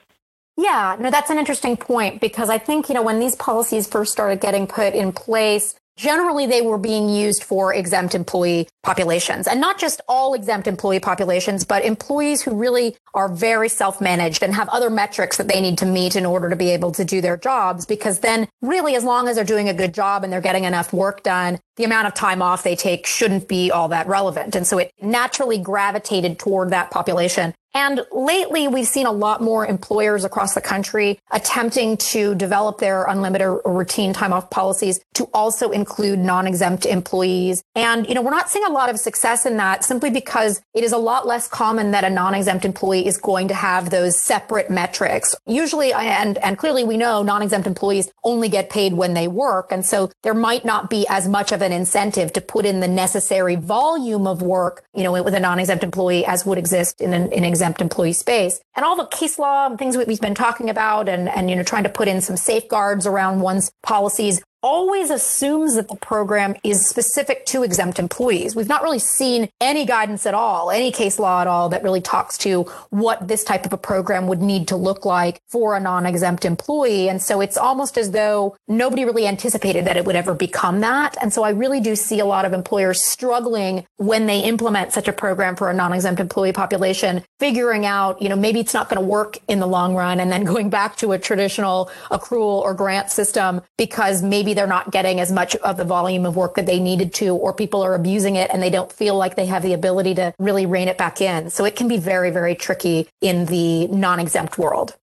Yeah, 0.56 0.98
no, 1.00 1.10
that's 1.10 1.30
an 1.30 1.38
interesting 1.38 1.78
point 1.78 2.20
because 2.20 2.50
I 2.50 2.58
think, 2.58 2.90
you 2.90 2.96
know, 2.96 3.02
when 3.02 3.20
these 3.20 3.36
policies 3.36 3.88
first 3.88 4.12
started 4.12 4.42
getting 4.42 4.68
put 4.68 4.94
in 4.94 5.14
place, 5.14 5.79
generally 6.00 6.48
they 6.48 6.62
were 6.62 6.78
being 6.78 7.10
used 7.10 7.44
for 7.44 7.74
exempt 7.74 8.16
employee 8.16 8.70
populations 8.84 9.48
and 9.48 9.60
not 9.60 9.78
just 9.78 10.00
all 10.08 10.34
exempt 10.34 10.66
employee 10.66 11.00
populations, 11.02 11.66
but 11.66 11.84
employees 11.84 12.42
who 12.42 12.56
really 12.56 12.96
are 13.14 13.28
very 13.28 13.68
self-managed 13.68 14.42
and 14.42 14.54
have 14.54 14.70
other 14.70 14.90
metrics 14.90 15.36
that 15.36 15.50
they 15.50 15.60
need 15.60 15.78
to 15.78 15.86
meet 15.86 16.16
in 16.16 16.26
order 16.26 16.50
to 16.50 16.56
be 16.56 16.70
able 16.70 16.94
to 16.94 17.04
do 17.04 17.20
their 17.20 17.36
jobs. 17.36 17.86
Because 17.86 18.20
then 18.20 18.48
really, 18.62 18.96
as 18.96 19.04
long 19.04 19.28
as 19.28 19.36
they're 19.36 19.44
doing 19.44 19.68
a 19.68 19.74
good 19.74 19.94
job 19.94 20.24
and 20.24 20.32
they're 20.32 20.40
getting 20.40 20.64
enough 20.64 20.94
work 20.94 21.22
done, 21.22 21.60
the 21.80 21.86
amount 21.86 22.08
of 22.08 22.14
time 22.14 22.42
off 22.42 22.62
they 22.62 22.76
take 22.76 23.08
shouldn't 23.08 23.48
be 23.48 23.72
all 23.72 23.88
that 23.88 24.06
relevant. 24.06 24.54
And 24.54 24.68
so 24.68 24.78
it 24.78 24.92
naturally 25.02 25.58
gravitated 25.58 26.38
toward 26.38 26.72
that 26.72 26.92
population. 26.92 27.54
And 27.74 28.02
lately, 28.12 28.68
we've 28.68 28.88
seen 28.88 29.06
a 29.06 29.12
lot 29.12 29.42
more 29.42 29.66
employers 29.66 30.24
across 30.24 30.56
the 30.56 30.62
country 30.62 31.20
attempting 31.32 31.98
to 31.98 32.34
develop 32.34 32.80
their 32.80 33.04
unlimited 33.04 33.48
or 33.48 33.62
routine 33.78 34.12
time 34.12 34.34
off 34.34 34.50
policies 34.50 35.00
to 35.14 35.26
also 35.34 35.70
include 35.70 36.18
non-exempt 36.18 36.88
employees. 36.88 37.64
And, 37.76 38.08
you 38.08 38.16
know, 38.16 38.24
we're 38.24 38.32
not 38.32 38.50
seeing 38.50 38.66
a 38.66 38.72
lot 38.72 38.90
of 38.90 38.98
success 38.98 39.46
in 39.46 39.58
that 39.58 39.84
simply 39.84 40.10
because 40.10 40.62
it 40.74 40.84
is 40.84 40.92
a 40.92 40.98
lot 40.98 41.28
less 41.28 41.48
common 41.48 41.92
that 41.92 42.04
a 42.04 42.10
non-exempt 42.10 42.66
employee 42.66 43.06
is 43.06 43.18
going 43.18 43.48
to 43.50 43.54
have 43.54 43.92
those 43.92 44.20
separate 44.20 44.72
metrics. 44.72 45.36
Usually, 45.46 45.94
and, 45.94 46.40
and 46.40 46.58
clearly 46.58 46.84
we 46.84 46.98
know 46.98 47.22
non-exempt 47.22 47.68
employees 47.68 48.12
only 48.24 48.50
get 48.50 48.72
paid 48.72 48.94
when 48.94 49.14
they 49.14 49.28
work. 49.28 49.72
And 49.72 49.86
so 49.86 50.10
there 50.24 50.34
might 50.34 50.66
not 50.66 50.90
be 50.90 51.06
as 51.08 51.28
much 51.28 51.52
of 51.52 51.62
an 51.62 51.69
incentive 51.72 52.34
to 52.34 52.42
put 52.42 52.66
in 52.66 52.80
the 52.80 52.88
necessary 52.88 53.56
volume 53.56 54.28
of 54.28 54.42
work, 54.42 54.84
you 54.94 55.04
know, 55.04 55.24
with 55.24 55.34
a 55.34 55.40
non-exempt 55.40 55.84
employee 55.84 56.26
as 56.26 56.46
would 56.46 56.58
exist 56.58 57.02
in 57.02 57.14
an 57.14 57.44
exempt 57.44 57.82
employee 57.82 58.14
space. 58.14 58.60
And 58.76 58.86
all 58.86 58.96
the 58.96 59.06
case 59.08 59.40
law 59.40 59.68
and 59.68 59.78
things 59.78 59.98
we've 59.98 60.22
been 60.22 60.36
talking 60.36 60.70
about 60.70 61.10
and, 61.10 61.30
and, 61.30 61.50
you 61.50 61.56
know, 61.56 61.64
trying 61.64 61.84
to 61.84 61.90
put 61.90 62.08
in 62.08 62.22
some 62.22 62.38
safeguards 62.38 63.06
around 63.06 63.42
one's 63.42 63.72
policies 63.84 64.42
always 64.62 65.10
assumes 65.10 65.76
that 65.76 65.88
the 65.88 65.96
program 65.96 66.56
is 66.64 66.88
specific 66.88 67.46
to 67.48 67.64
exempt 67.64 68.00
employees. 68.00 68.56
We've 68.56 68.68
not 68.68 68.84
really 68.84 69.00
seen 69.00 69.50
any 69.62 69.86
guidance 69.86 70.26
at 70.26 70.34
all, 70.34 70.72
any 70.72 70.92
case 70.92 71.20
law 71.20 71.42
at 71.42 71.48
all 71.48 71.70
that 71.70 71.84
really 71.84 72.02
talks 72.02 72.38
to 72.40 72.64
what 72.90 73.28
this 73.28 73.44
type 73.44 73.66
of 73.66 73.74
a 73.74 73.78
program 73.78 74.28
would 74.28 74.42
need 74.42 74.68
to 74.70 74.76
look 74.76 75.06
like 75.06 75.42
for 75.48 75.76
a 75.76 75.80
non-exempt 75.80 76.46
employee. 76.46 77.10
And 77.10 77.22
so 77.22 77.42
it's 77.42 77.58
almost 77.58 77.98
as 77.98 78.12
though 78.12 78.56
nobody 78.68 79.06
really 79.06 79.28
anticipated 79.28 79.86
that 79.86 79.98
it 79.98 80.06
would 80.06 80.16
ever 80.16 80.34
become 80.34 80.82
that. 80.82 81.16
And 81.22 81.34
so 81.34 81.44
I 81.44 81.52
really 81.52 81.80
do 81.80 81.96
see 81.96 82.20
a 82.20 82.26
lot 82.26 82.46
of 82.46 82.54
employers 82.54 83.06
struggling 83.06 83.86
when 83.98 84.26
they 84.26 84.40
implement 84.42 84.92
such 84.92 85.08
a 85.08 85.14
program 85.14 85.56
for 85.56 85.70
a 85.70 85.74
non-exempt 85.74 86.20
employee 86.20 86.54
population, 86.54 87.24
figuring 87.40 87.86
out, 87.86 88.22
you 88.22 88.30
know, 88.30 88.36
maybe 88.36 88.60
it's 88.60 88.74
not 88.74 88.90
going 88.90 89.02
to 89.02 89.08
work 89.08 89.38
in 89.48 89.60
the 89.60 89.68
long 89.68 89.96
run 89.96 90.20
and 90.20 90.32
then 90.32 90.44
going 90.50 90.70
back 90.70 90.96
to 90.98 91.12
a 91.12 91.20
traditional 91.20 91.90
accrual 92.12 92.62
or 92.62 92.74
grant 92.74 93.10
system 93.12 93.62
because 93.78 94.22
maybe 94.22 94.49
maybe 94.50 94.56
they're 94.56 94.68
not 94.68 94.90
getting 94.90 95.20
as 95.20 95.32
much 95.32 95.56
of 95.58 95.78
the 95.78 95.84
volume 95.84 96.26
of 96.26 96.36
work 96.36 96.56
that 96.56 96.66
they 96.66 96.80
needed 96.80 97.14
to, 97.14 97.36
or 97.36 97.54
people 97.54 97.84
are 97.84 97.94
abusing 97.94 98.36
it 98.36 98.50
and 98.52 98.64
they 98.64 98.72
don't 98.72 98.92
feel 98.92 99.16
like 99.16 99.36
they 99.36 99.46
have 99.46 99.62
the 99.62 99.74
ability 99.74 100.16
to 100.16 100.34
really 100.40 100.66
rein 100.66 100.88
it 100.88 100.98
back 100.98 101.22
in. 101.22 101.52
So 101.52 101.66
it 101.66 101.76
can 101.76 101.88
be 101.88 101.98
very, 101.98 102.32
very 102.32 102.56
tricky 102.56 103.08
in 103.22 103.46
the 103.46 103.88
non 103.88 104.20
exempt 104.20 104.58
world. 104.58 104.96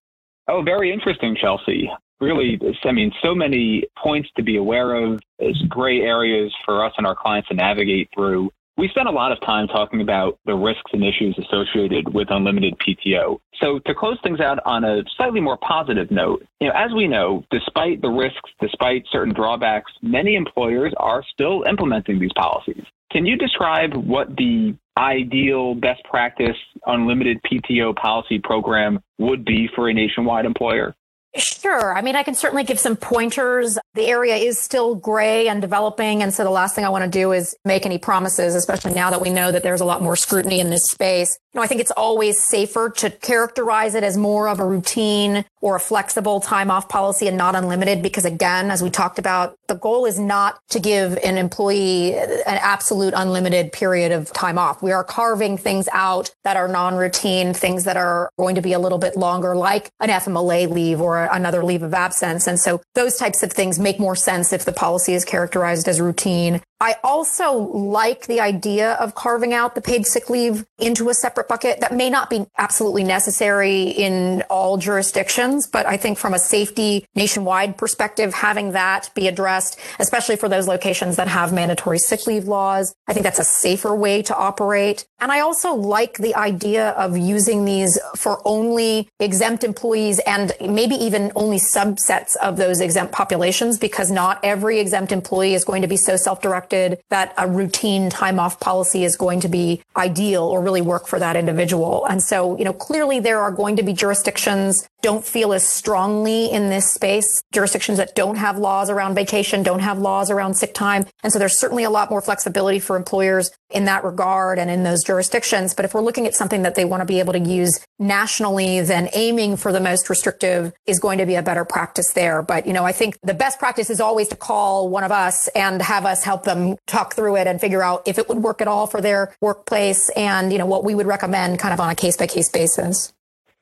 Oh, 0.49 0.61
very 0.63 0.91
interesting, 0.91 1.37
Chelsea. 1.39 1.89
Really, 2.19 2.59
I 2.83 2.91
mean, 2.91 3.13
so 3.21 3.33
many 3.33 3.83
points 3.97 4.27
to 4.35 4.43
be 4.43 4.57
aware 4.57 4.95
of, 4.95 5.21
as 5.39 5.55
gray 5.69 6.01
areas 6.01 6.53
for 6.65 6.83
us 6.83 6.91
and 6.97 7.07
our 7.07 7.15
clients 7.15 7.47
to 7.47 7.53
navigate 7.53 8.09
through. 8.13 8.51
We 8.77 8.87
spent 8.89 9.07
a 9.07 9.11
lot 9.11 9.31
of 9.31 9.41
time 9.41 9.67
talking 9.67 10.01
about 10.01 10.37
the 10.45 10.53
risks 10.53 10.91
and 10.93 11.03
issues 11.03 11.35
associated 11.39 12.13
with 12.13 12.27
unlimited 12.29 12.75
PTO. 12.77 13.39
So 13.59 13.79
to 13.79 13.95
close 13.95 14.19
things 14.21 14.39
out 14.39 14.59
on 14.65 14.83
a 14.83 15.01
slightly 15.15 15.39
more 15.39 15.57
positive 15.57 16.11
note, 16.11 16.45
you 16.59 16.67
know, 16.67 16.73
as 16.75 16.93
we 16.95 17.07
know, 17.07 17.43
despite 17.49 18.03
the 18.03 18.09
risks, 18.09 18.51
despite 18.61 19.03
certain 19.11 19.33
drawbacks, 19.33 19.91
many 20.03 20.35
employers 20.35 20.93
are 20.97 21.23
still 21.33 21.63
implementing 21.67 22.19
these 22.19 22.33
policies. 22.35 22.83
Can 23.11 23.25
you 23.25 23.35
describe 23.35 23.95
what 23.95 24.35
the 24.35 24.75
ideal 24.95 25.73
best 25.73 26.03
practice 26.03 26.57
unlimited 26.85 27.39
PTO 27.51 27.95
policy 27.95 28.37
program 28.37 29.01
would 29.17 29.43
be 29.43 29.67
for 29.75 29.89
a 29.89 29.93
nationwide 29.93 30.45
employer? 30.45 30.93
Sure. 31.37 31.95
I 31.95 32.01
mean, 32.01 32.15
I 32.15 32.23
can 32.23 32.33
certainly 32.33 32.63
give 32.63 32.79
some 32.79 32.95
pointers. 32.95 33.77
The 33.93 34.07
area 34.07 34.35
is 34.35 34.59
still 34.59 34.95
gray 34.95 35.47
and 35.47 35.61
developing. 35.61 36.23
And 36.23 36.33
so 36.33 36.43
the 36.43 36.49
last 36.49 36.75
thing 36.75 36.83
I 36.83 36.89
want 36.89 37.03
to 37.03 37.09
do 37.09 37.31
is 37.31 37.55
make 37.63 37.85
any 37.85 37.97
promises, 37.97 38.55
especially 38.55 38.93
now 38.93 39.11
that 39.11 39.21
we 39.21 39.29
know 39.29 39.51
that 39.51 39.63
there's 39.63 39.81
a 39.81 39.85
lot 39.85 40.01
more 40.01 40.15
scrutiny 40.15 40.59
in 40.59 40.69
this 40.69 40.85
space. 40.89 41.37
You 41.53 41.59
know, 41.59 41.63
I 41.63 41.67
think 41.67 41.81
it's 41.81 41.91
always 41.91 42.41
safer 42.43 42.89
to 42.97 43.09
characterize 43.09 43.95
it 43.95 44.03
as 44.03 44.17
more 44.17 44.47
of 44.47 44.59
a 44.59 44.65
routine 44.65 45.45
or 45.61 45.75
a 45.75 45.79
flexible 45.79 46.39
time 46.39 46.71
off 46.71 46.87
policy 46.89 47.27
and 47.27 47.37
not 47.37 47.55
unlimited 47.55 48.01
because 48.01 48.25
again, 48.25 48.71
as 48.71 48.81
we 48.81 48.89
talked 48.89 49.19
about, 49.19 49.55
the 49.67 49.75
goal 49.75 50.05
is 50.05 50.19
not 50.19 50.59
to 50.69 50.79
give 50.79 51.17
an 51.23 51.37
employee 51.37 52.15
an 52.15 52.39
absolute 52.45 53.13
unlimited 53.15 53.71
period 53.71 54.11
of 54.11 54.31
time 54.33 54.57
off. 54.57 54.81
We 54.81 54.91
are 54.91 55.03
carving 55.03 55.57
things 55.57 55.87
out 55.91 56.33
that 56.43 56.57
are 56.57 56.67
non-routine, 56.67 57.53
things 57.53 57.83
that 57.83 57.97
are 57.97 58.29
going 58.37 58.55
to 58.55 58.61
be 58.61 58.73
a 58.73 58.79
little 58.79 58.97
bit 58.97 59.17
longer, 59.17 59.55
like 59.55 59.91
an 59.99 60.09
FMLA 60.09 60.69
leave 60.69 61.01
or 61.01 61.26
another 61.31 61.63
leave 61.63 61.83
of 61.83 61.93
absence. 61.93 62.47
And 62.47 62.59
so 62.59 62.81
those 62.95 63.17
types 63.17 63.43
of 63.43 63.51
things 63.51 63.79
make 63.79 63.99
more 63.99 64.15
sense 64.15 64.53
if 64.53 64.65
the 64.65 64.71
policy 64.71 65.13
is 65.13 65.25
characterized 65.25 65.87
as 65.87 66.01
routine. 66.01 66.61
I 66.79 66.95
also 67.03 67.53
like 67.53 68.27
the 68.27 68.39
idea 68.39 68.93
of 68.93 69.15
carving 69.15 69.51
out 69.51 69.73
the 69.73 69.81
paid 69.81 70.05
sick 70.05 70.29
leave 70.29 70.63
into 70.77 71.09
a 71.09 71.13
separate 71.13 71.47
bucket. 71.47 71.79
That 71.79 71.91
may 71.91 72.09
not 72.09 72.29
be 72.29 72.45
absolutely 72.59 73.03
necessary 73.03 73.83
in 73.83 74.43
all 74.47 74.77
jurisdictions, 74.77 75.65
but 75.65 75.87
I 75.87 75.97
think 75.97 76.19
from 76.19 76.35
a 76.35 76.39
safety 76.39 77.07
nationwide 77.15 77.77
perspective, 77.77 78.31
having 78.31 78.73
that 78.73 79.09
be 79.15 79.27
addressed, 79.27 79.79
especially 79.97 80.35
for 80.35 80.47
those 80.47 80.67
locations 80.67 81.15
that 81.15 81.27
have 81.27 81.51
mandatory 81.51 81.97
sick 81.97 82.27
leave 82.27 82.47
laws, 82.47 82.93
I 83.07 83.13
think 83.13 83.23
that's 83.23 83.39
a 83.39 83.43
safer 83.43 83.95
way 83.95 84.21
to 84.21 84.37
operate. 84.37 85.07
And 85.19 85.31
I 85.31 85.39
also 85.39 85.73
like 85.73 86.19
the 86.19 86.35
idea 86.35 86.89
of 86.91 87.17
using 87.17 87.65
these 87.65 87.99
for 88.15 88.39
only 88.45 89.09
exempt 89.19 89.63
employees 89.63 90.19
and 90.19 90.53
maybe 90.61 90.93
even 90.93 91.31
only 91.35 91.57
subsets 91.57 92.35
of 92.35 92.57
those 92.57 92.81
exempt 92.81 93.13
populations 93.13 93.79
because 93.79 94.11
not 94.11 94.39
every 94.43 94.79
exempt 94.79 95.11
employee 95.11 95.55
is 95.55 95.65
going 95.65 95.81
to 95.81 95.87
be 95.87 95.97
so 95.97 96.15
self-directed 96.15 96.66
that 96.69 97.33
a 97.37 97.47
routine 97.47 98.09
time 98.09 98.39
off 98.39 98.59
policy 98.59 99.03
is 99.03 99.15
going 99.15 99.39
to 99.41 99.47
be 99.47 99.81
ideal 99.95 100.43
or 100.43 100.61
really 100.61 100.81
work 100.81 101.07
for 101.07 101.19
that 101.19 101.35
individual. 101.35 102.05
And 102.05 102.21
so, 102.21 102.57
you 102.57 102.65
know, 102.65 102.73
clearly 102.73 103.19
there 103.19 103.39
are 103.39 103.51
going 103.51 103.75
to 103.77 103.83
be 103.83 103.93
jurisdictions 103.93 104.87
don't 105.01 105.25
feel 105.25 105.53
as 105.53 105.67
strongly 105.67 106.51
in 106.51 106.69
this 106.69 106.91
space. 106.91 107.41
Jurisdictions 107.53 107.97
that 107.97 108.15
don't 108.15 108.35
have 108.35 108.57
laws 108.57 108.89
around 108.89 109.13
vacation, 109.13 109.61
don't 109.61 109.79
have 109.79 109.99
laws 109.99 110.31
around 110.31 110.55
sick 110.55 110.73
time. 110.73 111.05
And 111.23 111.31
so 111.31 111.37
there's 111.37 111.59
certainly 111.59 111.83
a 111.83 111.89
lot 111.89 112.09
more 112.09 112.21
flexibility 112.21 112.79
for 112.79 112.95
employers 112.95 113.51
in 113.69 113.85
that 113.85 114.03
regard 114.03 114.57
and 114.57 114.71
in 114.71 114.83
those 114.83 115.03
jurisdictions. 115.03 115.73
But 115.73 115.85
if 115.85 115.93
we're 115.93 116.01
looking 116.01 116.25
at 116.25 116.33
something 116.33 116.63
that 116.63 116.75
they 116.75 116.83
want 116.83 117.01
to 117.01 117.05
be 117.05 117.19
able 117.19 117.33
to 117.33 117.39
use 117.39 117.79
nationally, 117.99 118.81
then 118.81 119.09
aiming 119.13 119.57
for 119.57 119.71
the 119.71 119.79
most 119.79 120.09
restrictive 120.09 120.73
is 120.87 120.99
going 120.99 121.19
to 121.19 121.25
be 121.25 121.35
a 121.35 121.43
better 121.43 121.63
practice 121.65 122.13
there. 122.13 122.41
But, 122.41 122.65
you 122.65 122.73
know, 122.73 122.83
I 122.83 122.91
think 122.91 123.19
the 123.21 123.33
best 123.33 123.59
practice 123.59 123.89
is 123.89 124.01
always 124.01 124.29
to 124.29 124.35
call 124.35 124.89
one 124.89 125.03
of 125.03 125.11
us 125.11 125.47
and 125.49 125.81
have 125.81 126.05
us 126.05 126.23
help 126.23 126.43
them 126.43 126.56
them 126.57 126.77
talk 126.87 127.13
through 127.13 127.37
it 127.37 127.47
and 127.47 127.59
figure 127.61 127.83
out 127.83 128.03
if 128.07 128.17
it 128.17 128.27
would 128.29 128.39
work 128.39 128.61
at 128.61 128.67
all 128.67 128.87
for 128.87 129.01
their 129.01 129.35
workplace 129.41 130.09
and, 130.15 130.51
you 130.51 130.57
know, 130.57 130.65
what 130.65 130.83
we 130.83 130.95
would 130.95 131.07
recommend 131.07 131.59
kind 131.59 131.73
of 131.73 131.79
on 131.79 131.89
a 131.89 131.95
case 131.95 132.17
by 132.17 132.27
case 132.27 132.49
basis. 132.49 133.13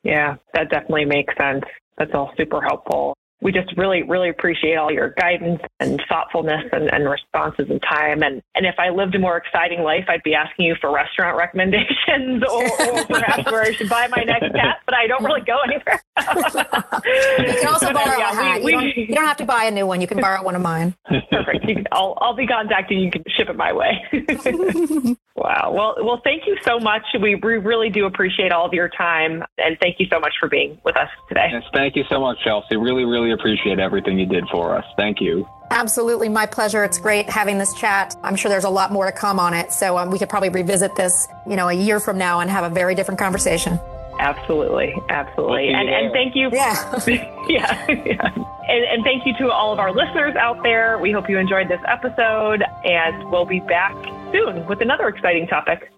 Yeah, 0.02 0.36
that 0.54 0.70
definitely 0.70 1.04
makes 1.04 1.34
sense. 1.36 1.64
That's 1.98 2.12
all 2.14 2.32
super 2.36 2.60
helpful 2.60 3.16
we 3.42 3.52
just 3.52 3.76
really, 3.76 4.02
really 4.02 4.30
appreciate 4.30 4.76
all 4.76 4.90
your 4.90 5.10
guidance 5.18 5.60
and 5.78 6.02
thoughtfulness 6.08 6.64
and, 6.72 6.92
and, 6.92 7.06
responses 7.08 7.66
and 7.68 7.80
time. 7.82 8.22
And, 8.22 8.42
and 8.54 8.64
if 8.64 8.76
I 8.78 8.88
lived 8.88 9.14
a 9.14 9.18
more 9.18 9.36
exciting 9.36 9.82
life, 9.82 10.04
I'd 10.08 10.22
be 10.22 10.34
asking 10.34 10.64
you 10.64 10.74
for 10.80 10.92
restaurant 10.92 11.36
recommendations 11.38 12.42
or, 12.50 12.64
or 12.64 13.04
perhaps 13.08 13.44
where 13.50 13.62
I 13.62 13.72
should 13.72 13.90
buy 13.90 14.08
my 14.08 14.22
next 14.22 14.52
cat, 14.54 14.78
but 14.86 14.94
I 14.94 15.06
don't 15.06 15.22
really 15.22 15.42
go 15.42 15.58
anywhere. 15.64 16.02
you 17.46 17.60
can 17.60 17.68
also 17.68 17.92
borrow 17.92 18.18
yeah, 18.18 18.32
a 18.32 18.34
hat. 18.34 18.62
We, 18.62 18.72
you, 18.72 18.80
don't, 18.80 18.96
you, 18.96 19.14
don't, 19.14 19.26
have 19.26 19.36
to 19.36 19.44
buy 19.44 19.64
a 19.64 19.70
new 19.70 19.86
one. 19.86 20.00
You 20.00 20.06
can 20.06 20.20
borrow 20.20 20.42
one 20.42 20.56
of 20.56 20.62
mine. 20.62 20.94
Perfect. 21.30 21.66
Can, 21.66 21.84
I'll, 21.92 22.16
I'll 22.20 22.34
be 22.34 22.46
contacting 22.46 22.98
you. 22.98 23.04
You 23.06 23.10
can 23.10 23.24
ship 23.36 23.50
it 23.50 23.56
my 23.56 23.72
way. 23.72 24.00
wow. 25.36 25.72
Well, 25.72 25.96
well, 26.02 26.20
thank 26.24 26.46
you 26.46 26.56
so 26.62 26.80
much. 26.80 27.02
We, 27.20 27.34
we 27.34 27.58
really 27.58 27.90
do 27.90 28.06
appreciate 28.06 28.50
all 28.50 28.66
of 28.66 28.72
your 28.72 28.88
time. 28.88 29.44
And 29.58 29.76
thank 29.80 29.96
you 29.98 30.06
so 30.10 30.18
much 30.18 30.32
for 30.40 30.48
being 30.48 30.78
with 30.84 30.96
us 30.96 31.08
today. 31.28 31.48
Yes, 31.52 31.64
thank 31.74 31.96
you 31.96 32.04
so 32.08 32.18
much, 32.18 32.38
Chelsea. 32.42 32.76
Really, 32.76 33.04
really 33.04 33.25
really 33.26 33.38
appreciate 33.38 33.78
everything 33.78 34.18
you 34.18 34.26
did 34.26 34.48
for 34.48 34.76
us. 34.76 34.84
Thank 34.96 35.20
you. 35.20 35.48
Absolutely, 35.70 36.28
my 36.28 36.46
pleasure. 36.46 36.84
It's 36.84 36.98
great 36.98 37.28
having 37.28 37.58
this 37.58 37.74
chat. 37.74 38.14
I'm 38.22 38.36
sure 38.36 38.48
there's 38.48 38.64
a 38.64 38.70
lot 38.70 38.92
more 38.92 39.06
to 39.06 39.12
come 39.12 39.40
on 39.40 39.52
it, 39.52 39.72
so 39.72 39.98
um, 39.98 40.10
we 40.10 40.18
could 40.18 40.28
probably 40.28 40.48
revisit 40.48 40.94
this, 40.94 41.26
you 41.46 41.56
know, 41.56 41.68
a 41.68 41.72
year 41.72 41.98
from 41.98 42.18
now 42.18 42.40
and 42.40 42.48
have 42.50 42.70
a 42.70 42.72
very 42.72 42.94
different 42.94 43.18
conversation. 43.18 43.80
Absolutely, 44.18 44.94
absolutely, 45.10 45.68
and, 45.68 45.88
and 45.88 46.12
thank 46.12 46.34
you. 46.36 46.48
Yeah, 46.52 47.00
yeah, 47.48 47.86
yeah. 48.06 48.34
And, 48.68 48.84
and 48.84 49.04
thank 49.04 49.26
you 49.26 49.34
to 49.38 49.50
all 49.50 49.72
of 49.72 49.78
our 49.78 49.92
listeners 49.92 50.36
out 50.36 50.62
there. 50.62 50.98
We 50.98 51.12
hope 51.12 51.28
you 51.28 51.38
enjoyed 51.38 51.68
this 51.68 51.80
episode, 51.86 52.62
and 52.84 53.30
we'll 53.30 53.44
be 53.44 53.60
back 53.60 53.94
soon 54.32 54.64
with 54.66 54.80
another 54.80 55.08
exciting 55.08 55.46
topic. 55.48 55.90